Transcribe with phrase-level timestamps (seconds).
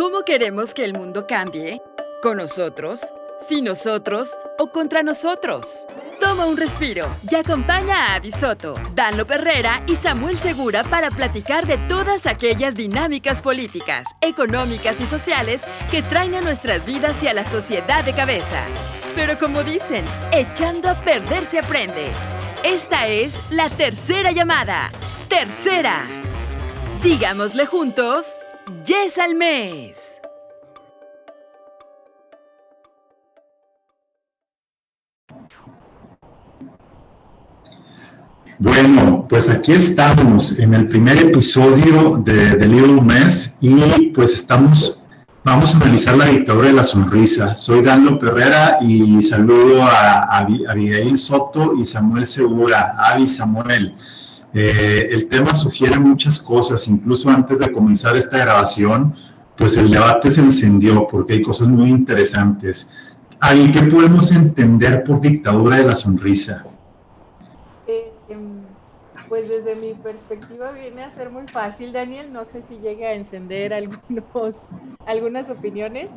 [0.00, 1.82] ¿Cómo queremos que el mundo cambie?
[2.22, 3.12] ¿Con nosotros?
[3.38, 4.30] ¿Sin nosotros?
[4.58, 5.86] ¿O contra nosotros?
[6.18, 11.76] Toma un respiro y acompaña a Abisoto, Danlo Herrera y Samuel Segura para platicar de
[11.86, 17.44] todas aquellas dinámicas políticas, económicas y sociales que traen a nuestras vidas y a la
[17.44, 18.64] sociedad de cabeza.
[19.14, 22.06] Pero como dicen, echando a perder se aprende.
[22.64, 24.90] Esta es la tercera llamada.
[25.28, 26.06] Tercera.
[27.02, 28.40] Digámosle juntos,
[28.84, 30.20] yes al mes.
[38.58, 45.00] Bueno, pues aquí estamos en el primer episodio de, The Little Mess y pues estamos,
[45.42, 47.56] vamos a analizar la dictadura de la sonrisa.
[47.56, 52.96] Soy Danlo Herrera y saludo a, Abigail Soto y Samuel Segura.
[52.98, 53.94] Avi Samuel.
[54.52, 59.14] Eh, el tema sugiere muchas cosas, incluso antes de comenzar esta grabación,
[59.56, 62.96] pues el debate se encendió porque hay cosas muy interesantes.
[63.40, 66.66] Avi, ¿qué podemos entender por dictadura de la sonrisa?
[69.30, 72.32] Pues desde mi perspectiva viene a ser muy fácil, Daniel.
[72.32, 74.56] No sé si llegue a encender algunos,
[75.06, 76.10] algunas opiniones,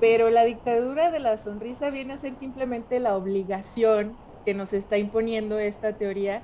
[0.00, 4.98] pero la dictadura de la sonrisa viene a ser simplemente la obligación que nos está
[4.98, 6.42] imponiendo esta teoría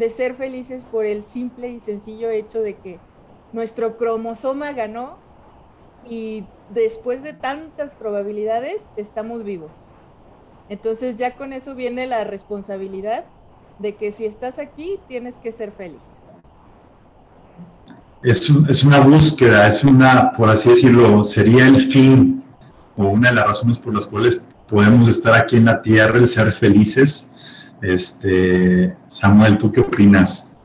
[0.00, 2.98] de ser felices por el simple y sencillo hecho de que
[3.52, 5.18] nuestro cromosoma ganó
[6.08, 9.92] y después de tantas probabilidades estamos vivos.
[10.70, 13.24] Entonces ya con eso viene la responsabilidad
[13.78, 16.22] de que si estás aquí tienes que ser feliz.
[18.22, 22.42] Es, es, una búsqueda, es una, por así decirlo, sería el fin
[22.96, 26.26] o una de las razones por las cuales podemos estar aquí en la tierra, el
[26.26, 27.29] ser felices.
[27.80, 30.56] Este, Samuel, ¿tú qué opinas?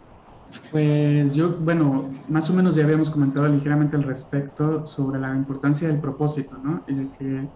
[0.71, 5.87] Pues yo, bueno, más o menos ya habíamos comentado ligeramente al respecto sobre la importancia
[5.87, 6.83] del propósito, ¿no?
[6.87, 7.49] Y de que,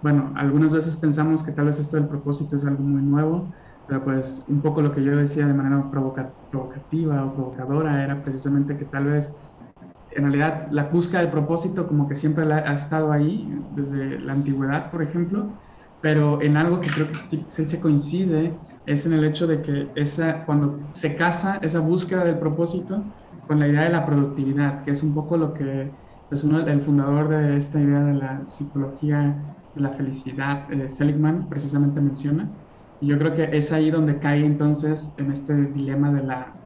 [0.00, 3.52] bueno, algunas veces pensamos que tal vez esto del propósito es algo muy nuevo,
[3.86, 8.76] pero pues un poco lo que yo decía de manera provocativa o provocadora era precisamente
[8.76, 9.36] que tal vez
[10.10, 14.90] en realidad la búsqueda del propósito como que siempre ha estado ahí desde la antigüedad,
[14.90, 15.58] por ejemplo,
[16.00, 19.90] pero en algo que creo que sí, se coincide es en el hecho de que
[19.94, 23.04] esa, cuando se casa esa búsqueda del propósito
[23.46, 25.92] con la idea de la productividad, que es un poco lo que
[26.28, 31.48] pues uno, el fundador de esta idea de la psicología de la felicidad, eh, Seligman,
[31.48, 32.50] precisamente menciona,
[33.00, 36.56] y yo creo que es ahí donde cae entonces en este dilema de la,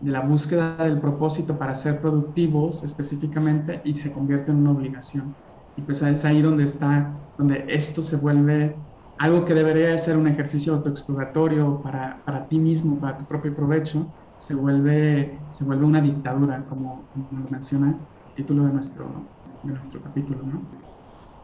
[0.00, 5.36] de la búsqueda del propósito para ser productivos específicamente y se convierte en una obligación.
[5.76, 8.76] Y pues es ahí donde está, donde esto se vuelve
[9.18, 14.06] algo que debería ser un ejercicio autoexploratorio para, para ti mismo, para tu propio provecho,
[14.38, 19.06] se vuelve, se vuelve una dictadura, como, como lo menciona el título de nuestro,
[19.64, 20.62] de nuestro capítulo, ¿no?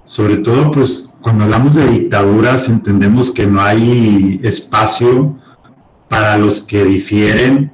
[0.04, 5.34] Sobre todo, pues cuando hablamos de dictaduras entendemos que no hay espacio
[6.08, 7.72] para los que difieren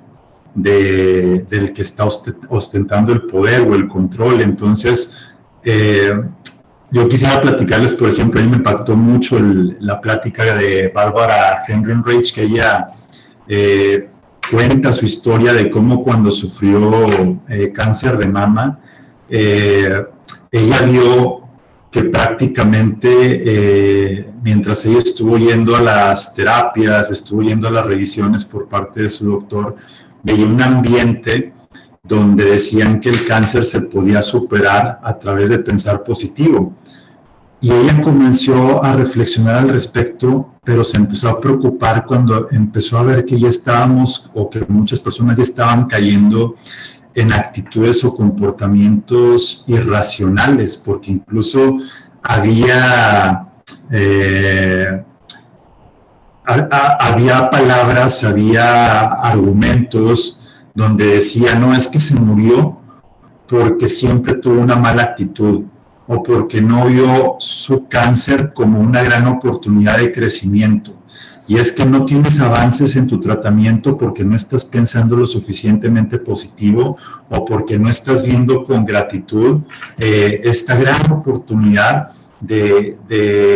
[0.55, 4.43] de, del que está ostentando el poder o el control.
[4.43, 5.19] Entonces,
[5.65, 6.23] eh,
[6.91, 9.39] yo quisiera platicarles, por ejemplo, a mí me impactó mucho
[9.81, 12.87] la plática de Bárbara Henry-Rich, que ella
[13.47, 14.09] eh,
[14.51, 18.81] cuenta su historia de cómo cuando sufrió eh, cáncer de mama,
[19.29, 21.41] ella vio
[21.91, 28.45] que prácticamente eh, mientras ella estuvo yendo a las terapias, estuvo yendo a las revisiones
[28.45, 29.75] por parte de su doctor,
[30.23, 31.53] veía un ambiente
[32.11, 36.75] donde decían que el cáncer se podía superar a través de pensar positivo.
[37.61, 43.05] Y ella comenzó a reflexionar al respecto, pero se empezó a preocupar cuando empezó a
[43.05, 46.57] ver que ya estábamos o que muchas personas ya estaban cayendo
[47.15, 51.79] en actitudes o comportamientos irracionales, porque incluso
[52.25, 53.47] había,
[53.93, 55.05] eh,
[56.45, 60.40] había palabras, había argumentos
[60.75, 62.79] donde decía, no es que se murió
[63.49, 65.65] porque siempre tuvo una mala actitud
[66.07, 71.01] o porque no vio su cáncer como una gran oportunidad de crecimiento
[71.51, 76.19] y es que no tienes avances en tu tratamiento porque no estás pensando lo suficientemente
[76.19, 76.97] positivo
[77.29, 79.59] o porque no estás viendo con gratitud
[79.99, 82.97] eh, esta gran oportunidad de,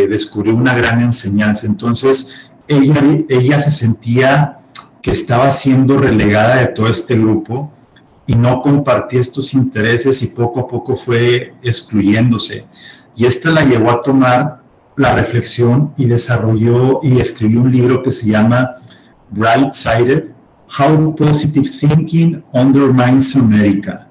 [0.09, 1.67] descubrir una gran enseñanza.
[1.67, 4.57] Entonces, ella, ella se sentía
[5.05, 7.71] que estaba siendo relegada de todo este grupo
[8.25, 12.65] y no compartía estos intereses y poco a poco fue excluyéndose.
[13.15, 14.63] Y esta la llevó a tomar
[14.95, 18.77] la reflexión y desarrolló y escribió un libro que se llama
[19.29, 20.23] Bright Sided,
[20.75, 24.07] How Positive Thinking Undermines America.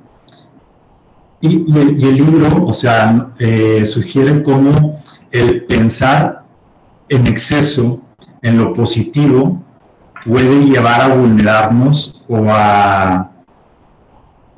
[1.41, 5.02] Y, el, libro, o sea, eh, sugiere cómo
[5.32, 6.44] el pensar
[7.08, 8.00] en exceso
[8.43, 9.63] en lo positivo
[10.24, 13.30] puede llevar a vulnerarnos o a,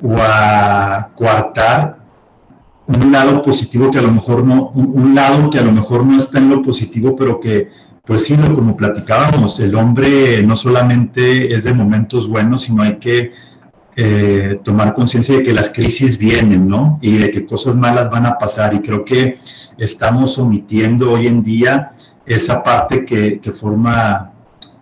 [0.01, 1.97] o a coartar
[2.87, 6.17] un lado positivo que a lo mejor no, un, lado que a lo mejor no
[6.17, 7.69] está en lo positivo, pero que,
[8.05, 13.33] pues sí, como platicábamos, el hombre no solamente es de momentos buenos, sino hay que
[13.97, 16.97] eh, tomar conciencia de que las crisis vienen, ¿no?
[17.01, 18.73] Y de que cosas malas van a pasar.
[18.73, 19.37] Y creo que
[19.77, 21.91] estamos omitiendo hoy en día
[22.25, 24.31] esa parte que, forma,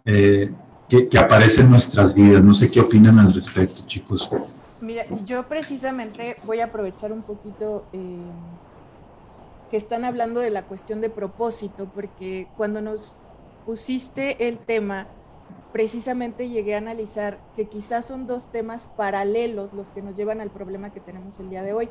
[0.05, 0.51] eh,
[0.89, 2.43] que, aparece en nuestras vidas.
[2.43, 4.29] No sé qué opinan al respecto, chicos.
[4.81, 8.17] Mira, yo precisamente voy a aprovechar un poquito eh,
[9.71, 13.15] que están hablando de la cuestión de propósito, porque cuando nos
[13.65, 15.07] pusiste el tema,
[15.71, 20.49] precisamente llegué a analizar que quizás son dos temas paralelos los que nos llevan al
[20.49, 21.89] problema que tenemos el día de hoy.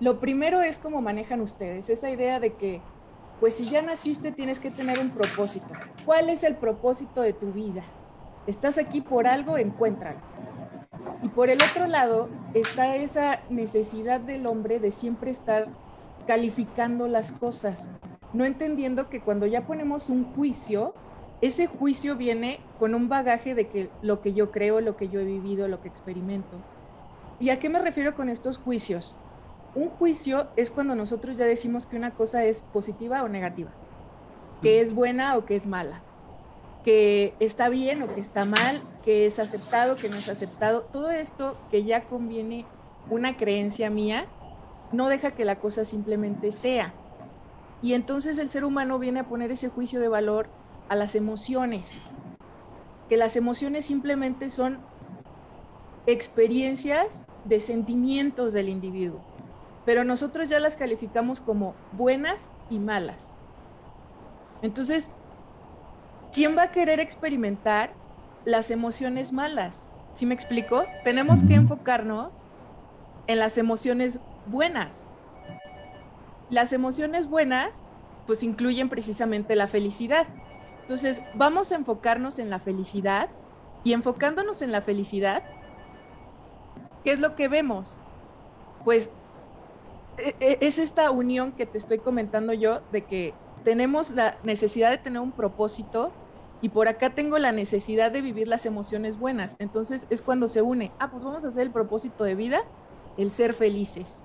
[0.00, 2.80] Lo primero es cómo manejan ustedes, esa idea de que,
[3.40, 5.66] pues si ya naciste tienes que tener un propósito.
[6.04, 7.82] ¿Cuál es el propósito de tu vida?
[8.46, 10.18] Estás aquí por algo, encuéntralo.
[11.22, 15.68] Y por el otro lado está esa necesidad del hombre de siempre estar
[16.26, 17.92] calificando las cosas,
[18.32, 20.94] no entendiendo que cuando ya ponemos un juicio,
[21.40, 25.20] ese juicio viene con un bagaje de que lo que yo creo, lo que yo
[25.20, 26.56] he vivido, lo que experimento.
[27.40, 29.14] ¿Y a qué me refiero con estos juicios?
[29.74, 33.70] Un juicio es cuando nosotros ya decimos que una cosa es positiva o negativa,
[34.62, 36.02] que es buena o que es mala
[36.88, 41.10] que está bien o que está mal, que es aceptado, que no es aceptado, todo
[41.10, 42.64] esto que ya conviene
[43.10, 44.24] una creencia mía,
[44.92, 46.94] no deja que la cosa simplemente sea.
[47.82, 50.48] Y entonces el ser humano viene a poner ese juicio de valor
[50.88, 52.00] a las emociones,
[53.10, 54.78] que las emociones simplemente son
[56.06, 59.20] experiencias de sentimientos del individuo,
[59.84, 63.34] pero nosotros ya las calificamos como buenas y malas.
[64.62, 65.10] Entonces,
[66.32, 67.92] ¿quién va a querer experimentar
[68.44, 69.88] las emociones malas?
[70.14, 70.84] ¿Sí me explico?
[71.04, 72.44] Tenemos que enfocarnos
[73.26, 75.06] en las emociones buenas.
[76.50, 77.70] Las emociones buenas,
[78.26, 80.26] pues incluyen precisamente la felicidad.
[80.82, 83.28] Entonces, vamos a enfocarnos en la felicidad
[83.84, 85.42] y enfocándonos en la felicidad,
[87.04, 87.98] ¿qué es lo que vemos?
[88.84, 89.12] Pues
[90.40, 93.34] es esta unión que te estoy comentando yo de que
[93.64, 96.12] tenemos la necesidad de tener un propósito
[96.60, 99.56] y por acá tengo la necesidad de vivir las emociones buenas.
[99.58, 102.60] Entonces es cuando se une, ah, pues vamos a hacer el propósito de vida,
[103.16, 104.24] el ser felices.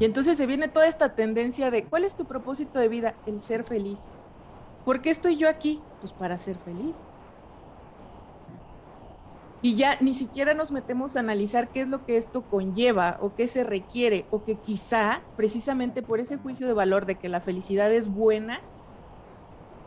[0.00, 3.14] Y entonces se viene toda esta tendencia de, ¿cuál es tu propósito de vida?
[3.26, 4.10] El ser feliz.
[4.84, 5.80] ¿Por qué estoy yo aquí?
[6.00, 6.96] Pues para ser feliz.
[9.66, 13.34] Y ya ni siquiera nos metemos a analizar qué es lo que esto conlleva o
[13.34, 17.40] qué se requiere o que quizá precisamente por ese juicio de valor de que la
[17.40, 18.60] felicidad es buena,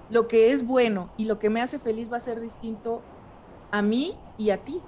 [0.09, 3.01] lo que es bueno y lo que me hace feliz va a ser distinto
[3.71, 4.81] a mí y a ti.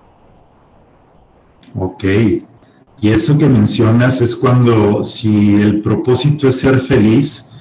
[1.79, 2.03] Ok.
[2.99, 7.53] Y eso que mencionas es cuando si el propósito es ser feliz,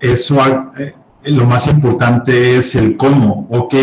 [0.00, 0.38] eso
[0.78, 0.94] eh,
[1.24, 3.46] lo más importante es el cómo.
[3.50, 3.74] Ok,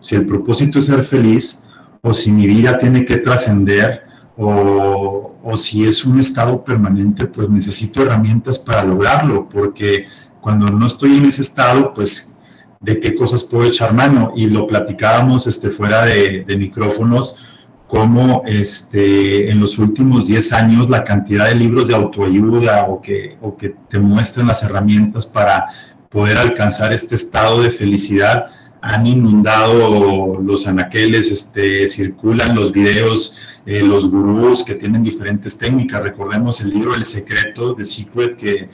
[0.00, 1.68] si el propósito es ser feliz,
[2.02, 4.04] o si mi vida tiene que trascender
[4.36, 10.06] o, si es un estado permanente, pues necesito herramientas para lograrlo, porque
[10.40, 12.38] cuando no estoy en ese estado, pues
[12.80, 14.32] de qué cosas puedo echar mano.
[14.34, 17.36] Y lo platicábamos este, fuera de, micrófonos,
[17.86, 23.36] como este, en los últimos 10 años la cantidad de libros de autoayuda o que,
[23.42, 25.66] o que te muestran las herramientas para
[26.08, 28.46] poder alcanzar este estado de felicidad
[28.82, 36.02] han inundado los anaqueles, este, circulan los videos, eh, los gurús que tienen diferentes técnicas.
[36.02, 38.70] Recordemos el libro El Secreto de Secret, que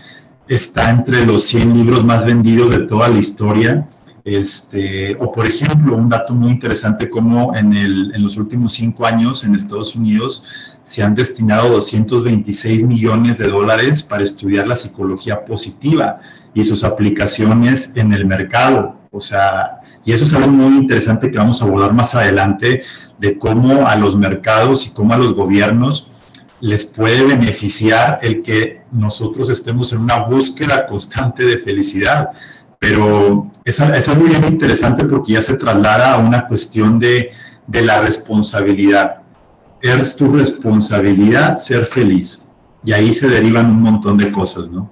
[0.48, 3.88] está entre los 100 libros más vendidos de toda la historia.
[4.25, 9.06] Este, o por ejemplo, un dato muy interesante como en, el, en los últimos cinco
[9.06, 10.44] años en Estados Unidos
[10.82, 16.20] se han destinado 226 millones de dólares para estudiar la psicología positiva
[16.54, 18.96] y sus aplicaciones en el mercado.
[19.10, 22.84] O sea, y eso es algo muy interesante que vamos a abordar más adelante,
[23.18, 26.12] de cómo a los mercados y cómo a los gobiernos
[26.60, 32.30] les puede beneficiar el que nosotros estemos en una búsqueda constante de felicidad.
[32.78, 37.32] Pero es, algo bien interesante porque ya se traslada a una cuestión de,
[37.66, 39.22] de la responsabilidad.
[39.82, 42.48] Es tu responsabilidad ser feliz.
[42.84, 44.88] Y ahí se derivan un montón de cosas, ¿no?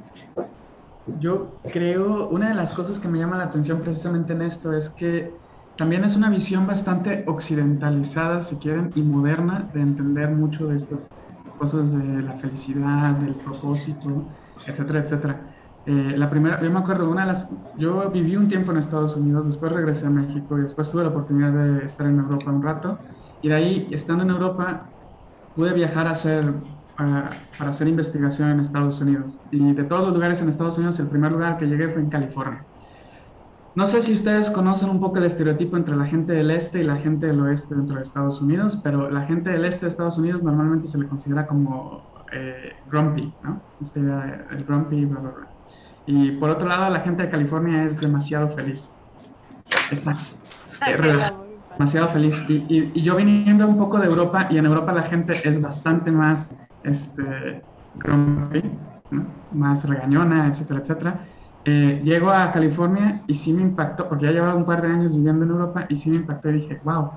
[1.07, 4.89] Yo creo, una de las cosas que me llama la atención precisamente en esto es
[4.91, 5.43] que
[5.77, 11.13] también es una visión bastante occidentalizada, si quieren, y moderna de entender mucho de estos
[11.57, 14.29] cosas de la felicidad, del propósito,
[14.65, 15.55] etcétera, etcétera.
[15.85, 19.15] Eh, la primera, yo me acuerdo, una de las, yo viví un tiempo en Estados
[19.17, 22.63] Unidos, después regresé a México y después tuve la oportunidad de estar en Europa un
[22.63, 23.01] rato.
[23.43, 24.95] Y de ahí, estando en Europa,
[25.55, 26.55] pude viajar a hacer,
[26.97, 29.39] para hacer investigación en Estados Unidos.
[29.51, 32.09] Y de todos los lugares en Estados Unidos, el primer lugar que llegué fue en
[32.09, 32.65] California.
[33.75, 36.85] No sé si ustedes conocen un poco el estereotipo entre la gente del este y
[36.85, 40.17] la gente del oeste dentro de Estados Unidos, pero la gente del este de Estados
[40.17, 43.61] Unidos normalmente se le considera como eh, grumpy, ¿no?
[43.83, 45.49] Este, el grumpy, bla, bla, bla.
[46.07, 48.89] Y por otro lado, la gente de California es demasiado feliz.
[49.91, 50.13] Está,
[50.87, 51.33] eh,
[51.73, 52.41] demasiado feliz.
[52.49, 56.13] Y, y, yo viniendo un poco de Europa, y en Europa la gente es bastante
[56.13, 57.63] más este,
[57.97, 58.63] grumpy,
[59.53, 61.21] más regañona, etcétera, etcétera.
[61.65, 65.17] Eh, llego a California y sí me impactó, porque ya llevaba un par de años
[65.17, 67.13] viviendo en Europa y sí me impactó y dije, wow,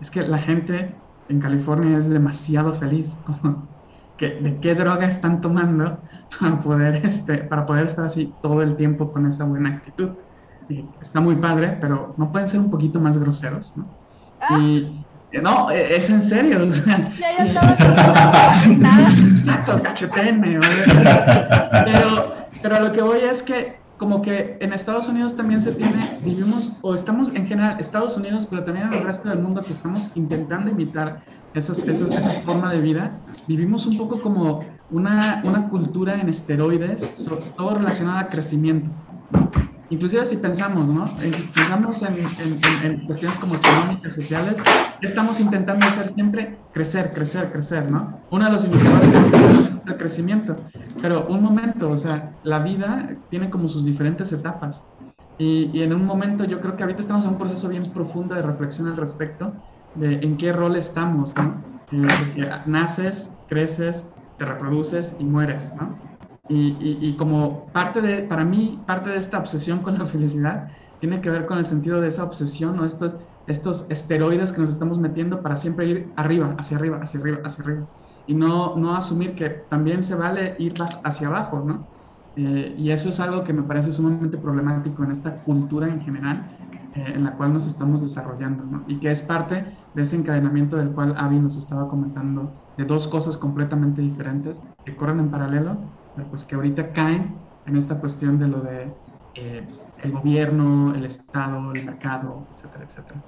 [0.00, 0.94] es que la gente
[1.28, 3.14] en California es demasiado feliz.
[4.18, 5.98] ¿De qué droga están tomando
[6.40, 10.10] para poder, este, para poder estar así todo el tiempo con esa buena actitud?
[10.68, 13.86] Y está muy padre, pero no pueden ser un poquito más groseros, ¿no?
[14.40, 14.58] Ah.
[14.58, 15.03] Y
[15.42, 16.64] no, e, es en serio.
[16.68, 18.62] O sea, estaba
[19.36, 20.58] Exacto, cacheteme.
[21.84, 26.16] Pero, pero lo que voy es que como que en Estados Unidos también se tiene,
[26.24, 29.72] vivimos, o estamos en general, Estados Unidos, pero también en el resto del mundo que
[29.72, 31.22] estamos intentando imitar
[31.54, 32.06] esas, esa
[32.44, 37.08] forma de vida, vivimos un poco como una, una cultura en esteroides,
[37.56, 38.90] todo relacionado a crecimiento.
[39.90, 41.04] Inclusive si pensamos, ¿no?
[41.54, 42.16] Pensamos en,
[42.82, 44.56] en, cuestiones como económicas, sociales,
[45.02, 48.20] estamos intentando hacer siempre crecer, crecer, crecer, ¿no?
[48.30, 50.56] Uno de los indicadores es el crecimiento.
[51.02, 54.82] Pero un momento, o sea, la vida tiene como sus diferentes etapas.
[55.38, 58.34] Y, y, en un momento yo creo que ahorita estamos en un proceso bien profundo
[58.34, 59.52] de reflexión al respecto
[59.96, 61.62] de en qué rol estamos, ¿no?
[61.90, 65.96] que naces, creces, te reproduces y mueres, ¿no?
[66.48, 66.76] Y,
[67.08, 71.30] y, como parte de, para mí, parte de esta obsesión con la felicidad tiene que
[71.30, 72.84] ver con el sentido de esa obsesión, ¿no?
[72.84, 77.38] Estos, estos esteroides que nos estamos metiendo para siempre ir arriba, hacia arriba, hacia arriba,
[77.44, 77.86] hacia arriba.
[78.26, 80.74] Y no, no asumir que también se vale ir
[81.04, 81.88] hacia abajo, ¿no?
[82.36, 86.56] Eh, y eso es algo que me parece sumamente problemático en esta cultura en general,
[86.94, 88.84] eh, en la cual nos estamos desarrollando, ¿no?
[88.86, 93.08] Y que es parte de ese encadenamiento del cual Avi nos estaba comentando, de dos
[93.08, 95.94] cosas completamente diferentes que corren en paralelo
[96.30, 97.34] pues que ahorita caen
[97.66, 98.88] en esta cuestión de lo de
[99.34, 99.66] eh,
[100.02, 103.22] el gobierno, el Estado, el mercado, etcétera, etcétera.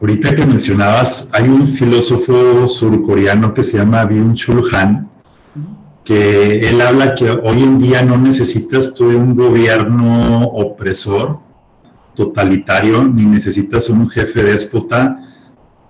[0.00, 5.10] Ahorita que mencionabas, hay un filósofo surcoreano que se llama Byung-Chul Han,
[6.04, 11.40] que él habla que hoy en día no necesitas tú un gobierno opresor,
[12.14, 15.29] totalitario, ni necesitas un jefe déspota,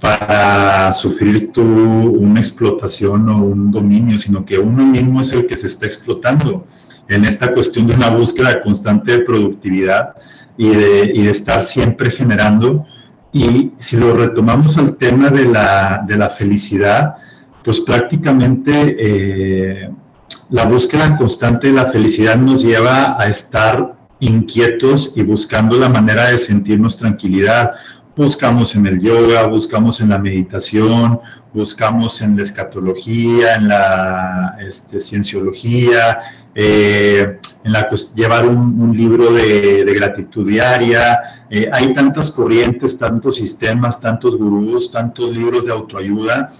[0.01, 5.57] para sufrir tú una explotación o un dominio, sino que uno mismo es el que
[5.57, 6.65] se está explotando
[7.07, 10.15] en esta cuestión de una búsqueda constante de productividad
[10.57, 12.87] y de, y de estar siempre generando.
[13.33, 17.17] Y si lo retomamos al tema de la, de la felicidad,
[17.63, 19.91] pues prácticamente eh,
[20.49, 26.31] la búsqueda constante de la felicidad nos lleva a estar inquietos y buscando la manera
[26.31, 27.73] de sentirnos tranquilidad
[28.17, 31.21] buscamos en el yoga, buscamos en la meditación,
[31.53, 36.19] buscamos en la escatología, en la este, cienciología,
[36.55, 41.47] eh, en la, llevar un, libro de, gratitud diaria.
[41.49, 46.51] Eh, hay tantas corrientes, tantos sistemas, tantos gurús, tantos libros de autoayuda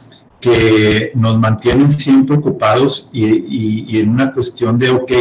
[0.41, 5.13] que nos mantienen siempre ocupados y, y en una cuestión de, ok,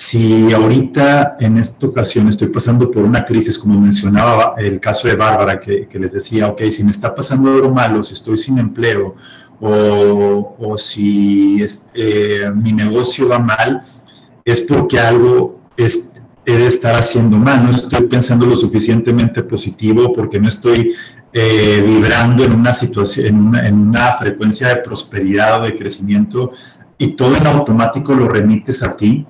[0.00, 5.14] si ahorita en esta ocasión estoy pasando por una crisis, como mencionaba el caso de
[5.14, 9.14] Bárbara, que, les decía, ok, si me está pasando algo malo, si estoy sin empleo
[9.60, 13.82] o, si este, mi negocio va mal,
[14.42, 16.14] es porque algo es,
[16.46, 20.94] he de estar haciendo mal, no estoy pensando lo suficientemente positivo porque no estoy
[21.30, 26.52] eh, vibrando en una situación, en una, en una frecuencia de prosperidad o de crecimiento
[26.96, 29.26] y todo en automático lo remites a ti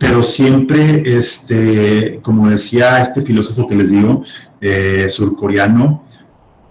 [0.00, 4.24] pero siempre, este, como decía este filósofo que les digo,
[4.58, 6.06] eh, surcoreano,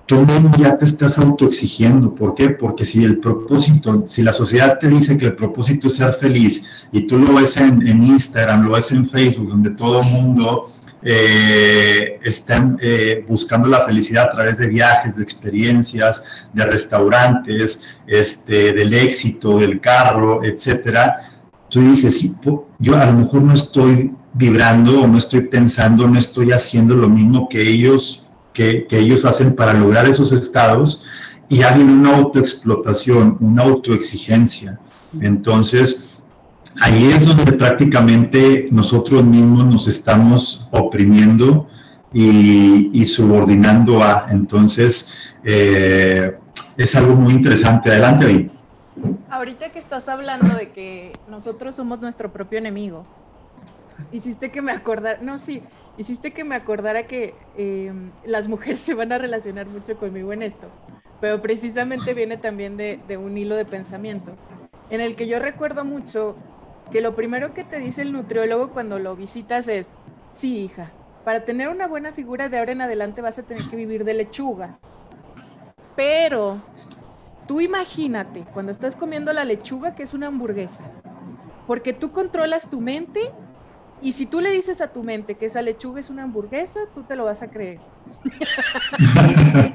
[0.08, 0.26] tú
[0.58, 2.16] ya te estás autoexigiendo.
[2.16, 2.50] ¿Por qué?
[2.50, 6.88] Porque si el propósito, si la sociedad te dice que el propósito es ser feliz
[6.92, 10.66] y tú lo ves en, Instagram, lo ves en Facebook, donde todo el mundo
[11.04, 18.74] eh, está eh, buscando la felicidad a través de viajes, de experiencias, de restaurantes, este,
[18.74, 21.30] del éxito, del carro, etcétera,
[21.70, 22.34] tú dices, sí,
[22.80, 27.10] yo a lo mejor no estoy vibrando o no estoy pensando, no estoy haciendo lo
[27.10, 31.04] mismo que ellos, que, ellos hacen para lograr esos estados
[31.50, 34.80] y hay una autoexplotación, una autoexigencia.
[35.20, 36.24] Entonces,
[36.80, 41.68] ahí es donde prácticamente nosotros mismos nos estamos oprimiendo
[42.14, 44.28] y, subordinando a.
[44.32, 46.38] Entonces, eh,
[46.78, 47.90] es algo muy interesante.
[47.90, 48.48] Adelante, ahí.
[49.40, 53.04] Ahorita que estás hablando de que nosotros somos nuestro propio enemigo,
[54.12, 55.64] hiciste que me acordara, no, sí,
[55.98, 60.44] hiciste que me acordara que em, las mujeres se van a relacionar mucho conmigo en
[60.44, 60.68] esto,
[61.22, 64.34] pero precisamente viene también de, de un hilo de pensamiento,
[64.90, 66.36] en el que yo recuerdo mucho
[66.92, 69.94] que lo primero que te dice el nutriólogo cuando lo visitas es,
[70.32, 70.92] sí, hija,
[71.24, 74.16] para tener una buena figura de ahora en adelante vas a tener que vivir de
[74.16, 74.80] lechuga.
[75.96, 76.62] Pero
[77.50, 80.84] tú imagínate cuando estás comiendo la lechuga que es una hamburguesa,
[81.66, 83.22] porque tú controlas tu mente
[84.04, 87.02] y si tú le dices a tu mente que esa lechuga es una hamburguesa, tú
[87.02, 87.80] te lo vas a creer.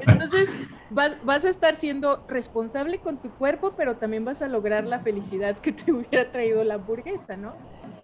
[0.07, 0.49] Entonces,
[0.89, 5.01] vas, vas, a estar siendo responsable con tu cuerpo, pero también vas a lograr la
[5.01, 7.55] felicidad que te hubiera traído la hamburguesa, ¿no?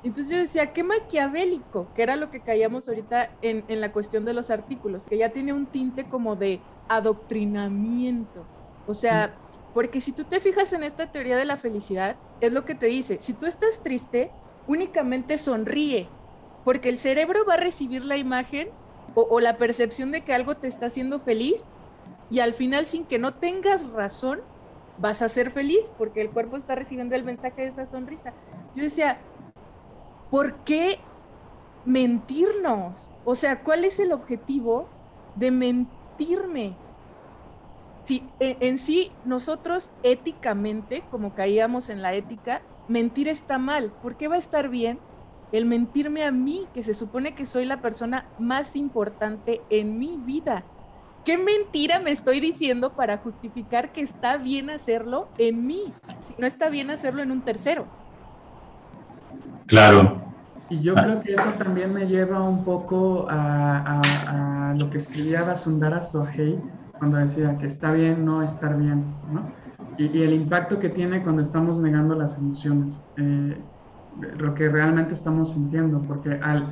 [0.04, 4.26] Entonces yo decía, qué maquiavélico, que era lo que caíamos ahorita en, en la cuestión
[4.26, 6.60] de los artículos, que ya tiene un tinte como de
[6.90, 8.46] adoctrinamiento.
[8.86, 9.34] O sea,
[9.74, 12.88] porque si tú te fijas en esta teoría de la felicidad, es lo que te
[12.88, 14.32] dice, si tú estás triste,
[14.68, 16.10] únicamente sonríe,
[16.64, 18.70] porque el cerebro va a recibir la imagen
[19.16, 21.68] o, la percepción de que algo te está haciendo feliz
[22.30, 24.40] y al final sin que no tengas razón,
[24.98, 28.34] vas a ser feliz porque el cuerpo está recibiendo el mensaje de esa sonrisa.
[28.74, 29.20] Yo decía,
[30.30, 31.00] ¿por qué
[31.84, 33.12] mentirnos?
[33.26, 34.88] O sea, ¿cuál es el objetivo
[35.36, 36.76] de mentirme?
[38.12, 43.94] Si e, en sí nosotros éticamente, como caíamos en la ética, mentir está mal.
[44.04, 45.00] ¿Por qué va a estar bien
[45.54, 50.18] el mentirme a mí, que se supone que soy la persona más importante en mi
[50.18, 50.66] vida?
[51.24, 55.86] ¿Qué mentira me estoy diciendo para justificar que está bien hacerlo en mí,
[56.22, 57.86] si no está bien hacerlo en un tercero?
[59.68, 60.22] Claro.
[60.70, 66.02] Y yo creo que eso también me lleva un poco a, lo que escribía Basundara
[66.02, 66.60] Sohei
[67.02, 69.50] cuando decía que está bien no estar bien, ¿no?
[69.98, 73.58] y, el impacto que tiene cuando estamos negando las emociones, eh,
[74.38, 76.68] lo que realmente estamos sintiendo, porque al,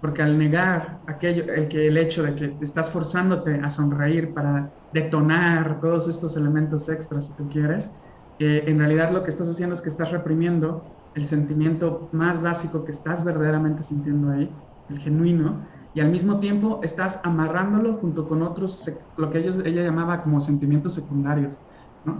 [0.00, 4.70] porque al negar aquello, el, que, el hecho de que estás forzándote a sonreír para
[4.92, 7.90] detonar todos estos elementos extras, si tú quieres,
[8.38, 10.84] eh, en realidad lo que estás haciendo es que estás reprimiendo
[11.16, 14.48] el sentimiento más básico que estás verdaderamente sintiendo ahí,
[14.90, 19.82] el genuino, y al mismo tiempo estás amarrándolo junto con otros, lo que ellos, ella
[19.82, 21.62] llamaba como sentimientos secundarios,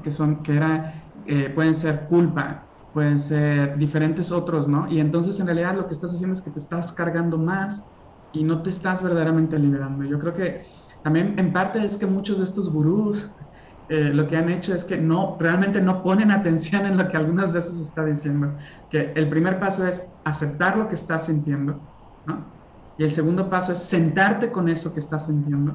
[0.02, 4.88] que, son, que era, eh, pueden ser culpa, pueden ser diferentes otros, ¿no?
[4.90, 7.90] Y entonces en realidad lo que estás haciendo es que te estás cargando más
[8.30, 10.04] y no te estás verdaderamente liberando.
[10.04, 10.66] Yo creo que
[11.02, 13.36] también en parte es que muchos de estos gurús
[13.88, 17.16] eh, lo que han hecho es que no, realmente no ponen atención en lo que
[17.16, 18.56] algunas veces está diciendo.
[18.88, 21.88] Que el primer paso es aceptar lo que estás sintiendo,
[22.24, 22.61] ¿no?
[22.98, 25.74] Y el segundo paso es sentarte con eso que estás sintiendo.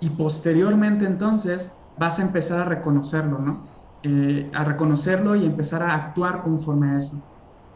[0.00, 3.64] Y posteriormente entonces vas a empezar a reconocerlo, ¿no?
[4.04, 7.22] Eh, a reconocerlo y empezar a actuar conforme a eso.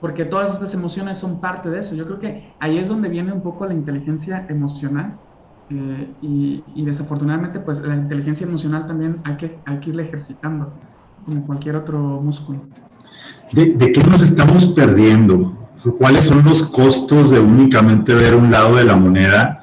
[0.00, 1.94] Porque todas estas emociones son parte de eso.
[1.94, 5.18] Yo creo que ahí es donde viene un poco la inteligencia emocional.
[5.70, 10.72] Eh, y, desafortunadamente, pues la inteligencia emocional también hay que, hay irla ejercitando,
[11.24, 12.60] como cualquier otro músculo.
[13.52, 15.65] ¿De, ¿De qué nos estamos perdiendo?
[15.98, 19.62] ¿Cuáles son los costos de únicamente ver un lado de la moneda?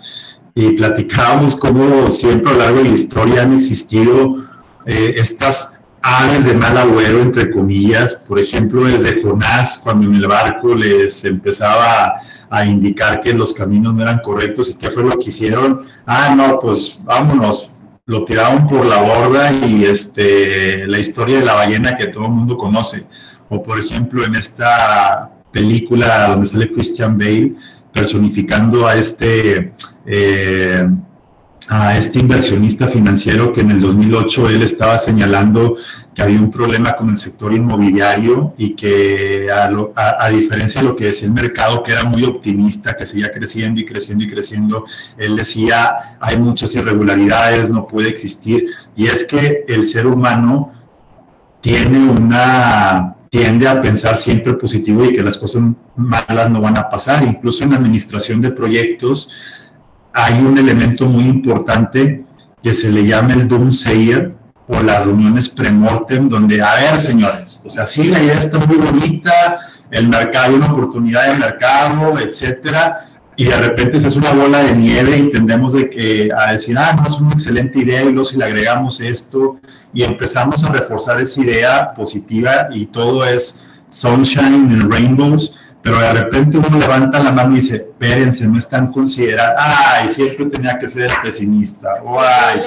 [0.56, 4.44] y platicábamos cómo siempre a lo largo de la historia han existido
[4.86, 10.28] eh, estas aves de mal agüero, entre comillas, por ejemplo, desde Jonás, cuando en el
[10.28, 12.16] barco les empezaba
[12.50, 15.88] a indicar que los caminos no eran correctos y qué fue lo que hicieron.
[16.06, 17.72] Ah, no, pues vámonos,
[18.06, 22.32] lo tiraron por la borda y este, la historia de la ballena que todo el
[22.32, 23.08] mundo conoce.
[23.50, 27.54] O por ejemplo, en esta película donde sale Christian Bale,
[27.94, 29.72] personificando a este,
[30.06, 30.90] eh,
[31.70, 35.78] a este inversionista financiero que en el 2008 él estaba señalando
[36.14, 41.06] que había un problema con el sector inmobiliario y que a, diferencia de lo que
[41.06, 44.86] decía el mercado, que era muy optimista, que seguía creciendo y creciendo y creciendo,
[45.18, 48.68] él decía, hay muchas irregularidades, no puede existir.
[48.96, 50.72] Y es que el ser humano
[51.62, 55.64] tiene una tiende a pensar siempre positivo y que las cosas
[55.96, 57.24] malas no van a pasar.
[57.24, 59.32] Incluso en la administración de proyectos
[60.14, 62.26] hay un elemento muy importante
[62.62, 64.36] que se le llama el doomsayer
[64.68, 68.78] o las reuniones premortem, donde, a ver, señores, o sea, sí, la idea está muy
[68.78, 69.58] bonita,
[69.90, 74.60] el mercado, hay una oportunidad de mercado, etcétera, y de repente se hace una bola
[74.60, 78.12] de nieve y tendemos de que, a decir, ah, no, es una excelente idea y
[78.12, 79.60] luego si le agregamos esto
[79.94, 86.14] y empezamos a reforzar esa idea positiva y todo es sunshine and rainbows, pero de
[86.14, 90.88] repente uno levanta la mano y dice, espérense, no están considerados, ay, siempre tenía que
[90.88, 92.62] ser el pesimista, o ay,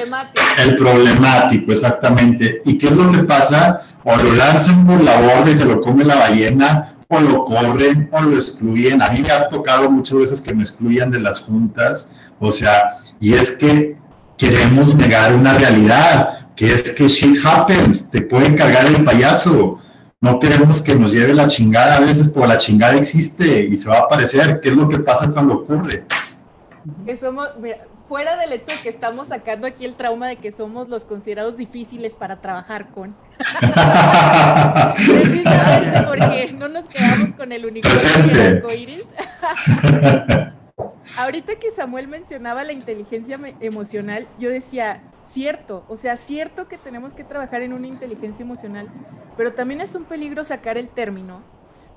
[0.59, 2.61] el problemático, exactamente.
[2.65, 3.83] ¿Y qué es lo que pasa?
[4.05, 8.09] O lo lanzan por la borda y se lo come la ballena, o lo corren,
[8.13, 9.03] o lo excluyen.
[9.03, 12.99] A mí me ha tocado muchas veces que me excluyan de las juntas, o sea,
[13.21, 13.97] y es que
[14.37, 19.81] queremos negar una realidad, que es que shit happens, te puede cargar el payaso
[20.21, 23.89] no queremos que nos lleve la chingada a veces, porque la chingada existe y se
[23.89, 24.61] va a aparecer.
[24.61, 26.05] ¿Qué es lo que pasa cuando ocurre?
[28.09, 31.57] Fuera del hecho de que estamos sacando aquí el trauma de que somos los considerados
[31.57, 33.15] difíciles para trabajar con.
[34.97, 39.07] Precisamente porque no nos quedamos con el unicornio y el arcoíris.
[41.17, 47.15] Ahorita que Samuel mencionaba la inteligencia emocional, yo decía, cierto, o sea, cierto que tenemos
[47.15, 48.91] que trabajar en una inteligencia emocional,
[49.37, 51.41] pero también es un peligro sacar el término,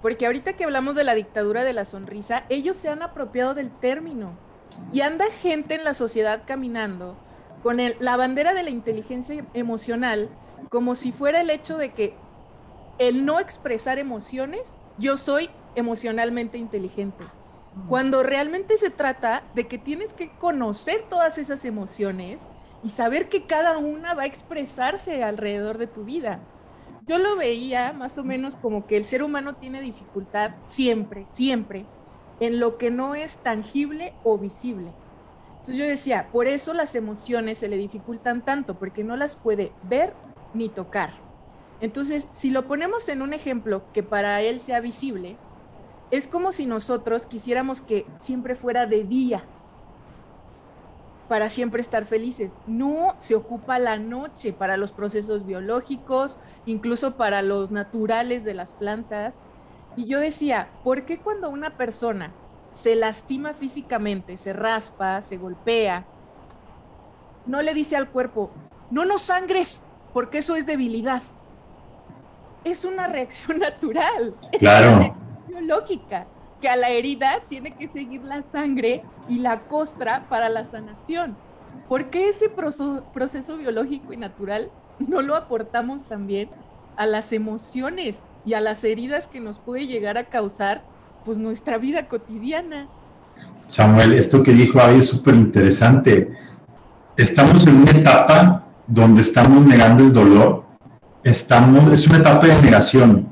[0.02, 3.72] porque ahorita que hablamos de la dictadura de la sonrisa, ellos se han apropiado del
[3.72, 4.38] término
[4.92, 7.18] y anda gente en la sociedad caminando
[7.62, 10.30] con la bandera de la inteligencia emocional
[10.70, 12.14] como si fuera el hecho de que
[13.00, 17.24] el no expresar emociones, yo soy emocionalmente inteligente.
[17.88, 22.48] Cuando realmente se trata de que tienes que conocer todas esas emociones
[22.84, 26.40] y saber que cada una va a expresarse alrededor de tu vida.
[27.08, 31.86] Yo lo veía más o menos como que el ser humano tiene dificultad siempre, siempre,
[32.40, 34.92] en lo que no es tangible o visible.
[35.60, 39.72] Entonces yo decía, por eso las emociones se le dificultan tanto, porque no las puede
[39.84, 40.14] ver
[40.54, 41.12] ni tocar.
[41.82, 45.38] Entonces, si lo ponemos en un ejemplo que para él sea visible,
[46.12, 49.44] es como si nosotros quisiéramos que siempre fuera de día
[51.28, 52.58] para siempre estar felices.
[52.68, 58.74] No se ocupa la noche para los procesos biológicos, incluso para los naturales de las
[58.74, 59.42] plantas.
[59.96, 62.32] Y yo decía, ¿por qué cuando una persona
[62.74, 66.06] se lastima físicamente, se raspa, se golpea,
[67.46, 68.52] no le dice al cuerpo,
[68.92, 69.82] no nos sangres,
[70.14, 71.22] porque eso es debilidad?
[72.64, 74.36] Es una reacción natural.
[74.60, 75.16] Claro
[75.62, 76.28] lógica,
[76.62, 81.38] que a la herida tiene que seguir la sangre y la costra para la sanación.
[81.88, 86.50] ¿Por qué ese proceso, biológico y natural no lo aportamos también
[86.98, 90.84] a las emociones y a las heridas que nos puede llegar a causar
[91.24, 92.88] pues nuestra vida cotidiana?
[93.68, 96.36] Samuel, esto que dijo Avi es súper interesante.
[97.16, 100.64] Estamos en una etapa donde estamos negando el dolor.
[101.24, 103.30] Estamos, es una etapa de negación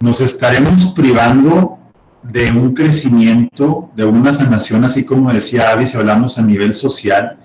[0.00, 1.78] nos estaremos privando
[2.22, 7.38] de un crecimiento, de una sanación, así como decía Avi, si hablamos a nivel social?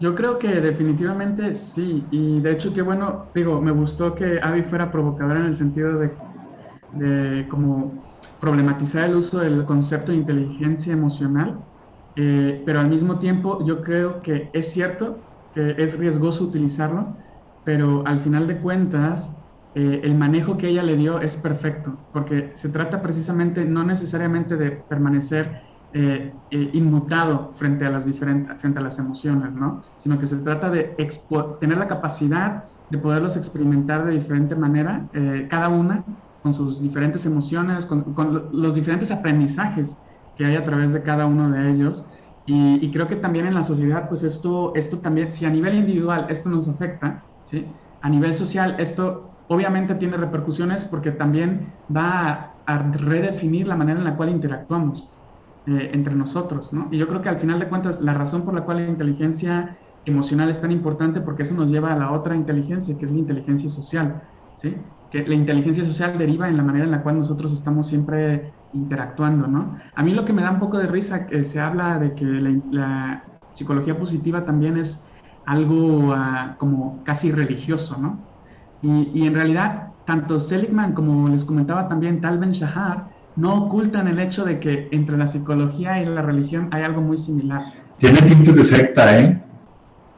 [0.00, 4.62] Yo creo que definitivamente sí, y de hecho que bueno, digo, me gustó que Avi
[4.62, 6.20] fuera provocadora en el sentido de,
[6.90, 8.04] de como
[8.40, 11.64] problematizar el uso del concepto de inteligencia emocional,
[12.16, 17.18] eh, pero al mismo tiempo yo creo que es cierto que es riesgoso utilizarlo,
[17.64, 19.36] pero al final de cuentas
[19.74, 24.56] eh, el manejo que ella le dio es perfecto, porque se trata precisamente no necesariamente
[24.56, 29.82] de permanecer eh, eh, inmutado frente a las diferentes, frente a las emociones, ¿no?
[29.96, 30.96] Sino que se trata de
[31.60, 35.06] tener la capacidad de poderlos experimentar de diferente manera,
[35.50, 36.04] cada una
[36.42, 39.98] con sus diferentes emociones, con, los diferentes aprendizajes
[40.36, 42.06] que hay a través de cada uno de ellos.
[42.46, 45.74] Y, y, creo que también en la sociedad, pues esto, esto también, si a nivel
[45.74, 47.66] individual esto nos afecta, ¿sí?
[48.00, 54.04] a nivel social esto obviamente tiene repercusiones porque también va a, redefinir la manera en
[54.04, 55.10] la cual interactuamos
[55.68, 56.88] eh, entre nosotros, ¿no?
[56.90, 59.76] Y yo creo que al final de cuentas la razón por la cual la inteligencia
[60.06, 63.18] emocional es tan importante porque eso nos lleva a la otra inteligencia, que es la
[63.18, 64.22] inteligencia social,
[64.56, 64.76] ¿sí?
[65.10, 69.46] Que la inteligencia social deriva en la manera en la cual nosotros estamos siempre interactuando,
[69.46, 69.78] ¿no?
[69.94, 72.24] A mí lo que me da un poco de risa que se habla de que
[72.24, 75.04] la, psicología positiva también es
[75.44, 78.18] algo ah, como casi religioso, ¿no?
[78.80, 84.18] Y, en realidad, tanto Seligman como les comentaba también Tal Ben Shahar, no ocultan el
[84.18, 87.62] hecho de que entre la psicología y la religión hay algo muy similar.
[87.98, 89.42] Tiene tintes de secta, ¿eh?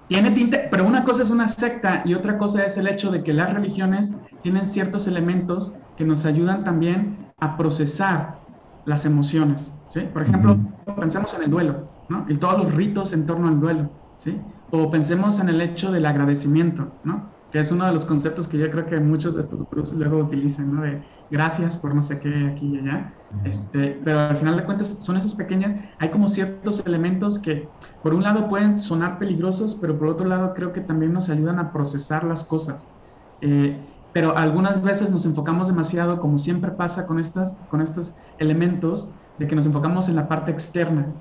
[0.09, 3.23] Tiene tinte, pero una cosa es una secta y otra cosa es el hecho de
[3.23, 8.39] que las religiones tienen ciertos elementos que nos ayudan también a procesar
[8.87, 10.01] las emociones, ¿sí?
[10.13, 10.57] Por ejemplo,
[10.99, 12.25] pensemos en el duelo, ¿no?
[12.27, 14.41] Y todos los ritos en torno al duelo, ¿sí?
[14.71, 17.29] O pensemos en el hecho del agradecimiento, ¿no?
[17.51, 20.19] Que es uno de los conceptos que yo creo que muchos de estos grupos luego
[20.19, 20.83] utilizan, ¿no?
[20.83, 23.13] De gracias por no sé qué aquí y allá.
[23.45, 27.69] Este, pero al final de cuentas son esos pequeños, hay como ciertos elementos que
[28.03, 31.59] por un lado pueden sonar peligrosos, pero por otro lado creo que también nos ayudan
[31.59, 32.93] a procesar las cosas.
[33.41, 39.15] Eh, pero algunas veces nos enfocamos demasiado, como siempre pasa con, estas, con estos elementos,
[39.39, 41.15] de que nos enfocamos en la parte externa,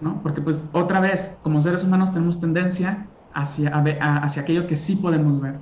[0.00, 0.22] ¿no?
[0.22, 3.70] Porque pues otra vez, como seres humanos tenemos tendencia hacia,
[4.24, 5.60] hacia aquello que sí podemos ver.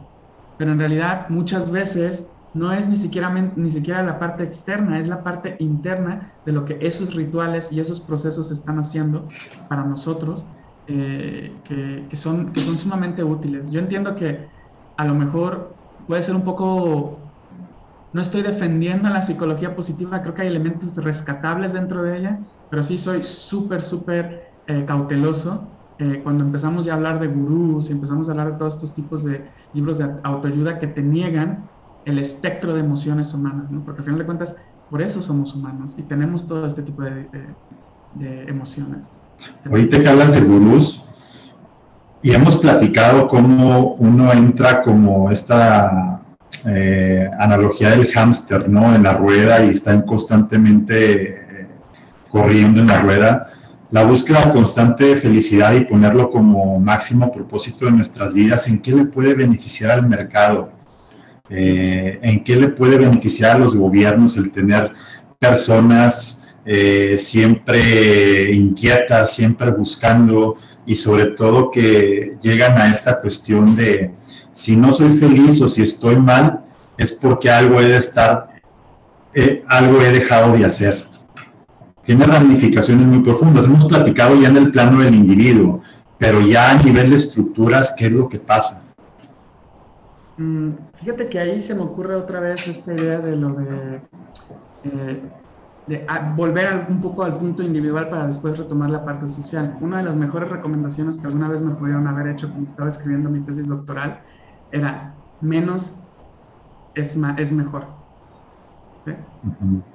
[0.56, 5.08] Pero en realidad muchas veces no es ni siquiera, ni siquiera la parte externa, es
[5.08, 9.34] la parte interna de lo que esos rituales y esos procesos están haciendo
[9.66, 10.48] para nosotros,
[10.86, 11.62] eh,
[12.10, 13.70] que, son, que son sumamente útiles.
[13.70, 14.50] Yo entiendo que
[14.96, 17.32] a lo mejor puede ser un poco,
[18.12, 22.82] no estoy defendiendo la psicología positiva, creo que hay elementos rescatables dentro de ella, pero
[22.82, 27.92] sí soy súper, súper eh, cauteloso eh, cuando empezamos ya a hablar de gurús y
[27.92, 31.68] empezamos a hablar de todos estos tipos de libros de autoayuda que te niegan
[32.04, 33.84] el espectro de emociones humanas, ¿no?
[33.84, 34.56] Porque al final de cuentas,
[34.90, 37.28] por eso somos humanos y tenemos todo este tipo de,
[38.46, 39.08] emociones.
[39.68, 41.04] Ahorita que hablas de gurús,
[42.22, 46.22] y hemos platicado cómo uno entra como esta
[46.64, 48.94] eh, analogía del hámster, ¿no?
[48.94, 51.66] En la rueda y están constantemente eh,
[52.30, 53.48] corriendo en la rueda
[53.94, 58.90] la búsqueda constante de felicidad y ponerlo como máximo propósito de nuestras vidas, ¿en qué
[58.90, 60.72] le puede beneficiar al mercado?
[61.48, 64.90] Eh, ¿En qué le puede beneficiar a los gobiernos el tener
[65.38, 74.10] personas eh, siempre inquietas, siempre buscando y sobre todo que llegan a esta cuestión de
[74.50, 76.64] si no soy feliz o si estoy mal,
[76.98, 78.48] es porque algo he de estar,
[79.32, 81.13] eh, algo he dejado de hacer
[82.04, 83.66] tiene ramificaciones muy profundas.
[83.66, 85.82] Hemos platicado ya en el plano del individuo,
[86.18, 88.86] pero ya a nivel de estructuras, ¿qué es lo que pasa?
[90.36, 94.00] Mm, fíjate que ahí se me ocurre otra vez esta idea de lo de,
[94.84, 95.22] eh,
[96.34, 99.76] volver un poco al punto individual para después retomar la parte social.
[99.80, 103.30] Una de las mejores recomendaciones que alguna vez me pudieron haber hecho cuando estaba escribiendo
[103.30, 104.20] mi tesis doctoral
[104.72, 105.94] era menos
[106.94, 108.03] es, es mejor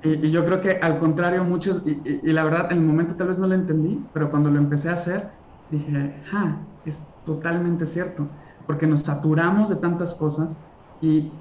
[0.04, 3.40] y, yo creo que al contrario, muchos, y, la verdad, en el momento tal vez
[3.40, 5.30] no lo entendí, pero cuando lo empecé a hacer,
[5.72, 8.28] dije, ah, es totalmente cierto,
[8.68, 10.58] porque nos saturamos de tantas cosas
[11.02, 11.32] y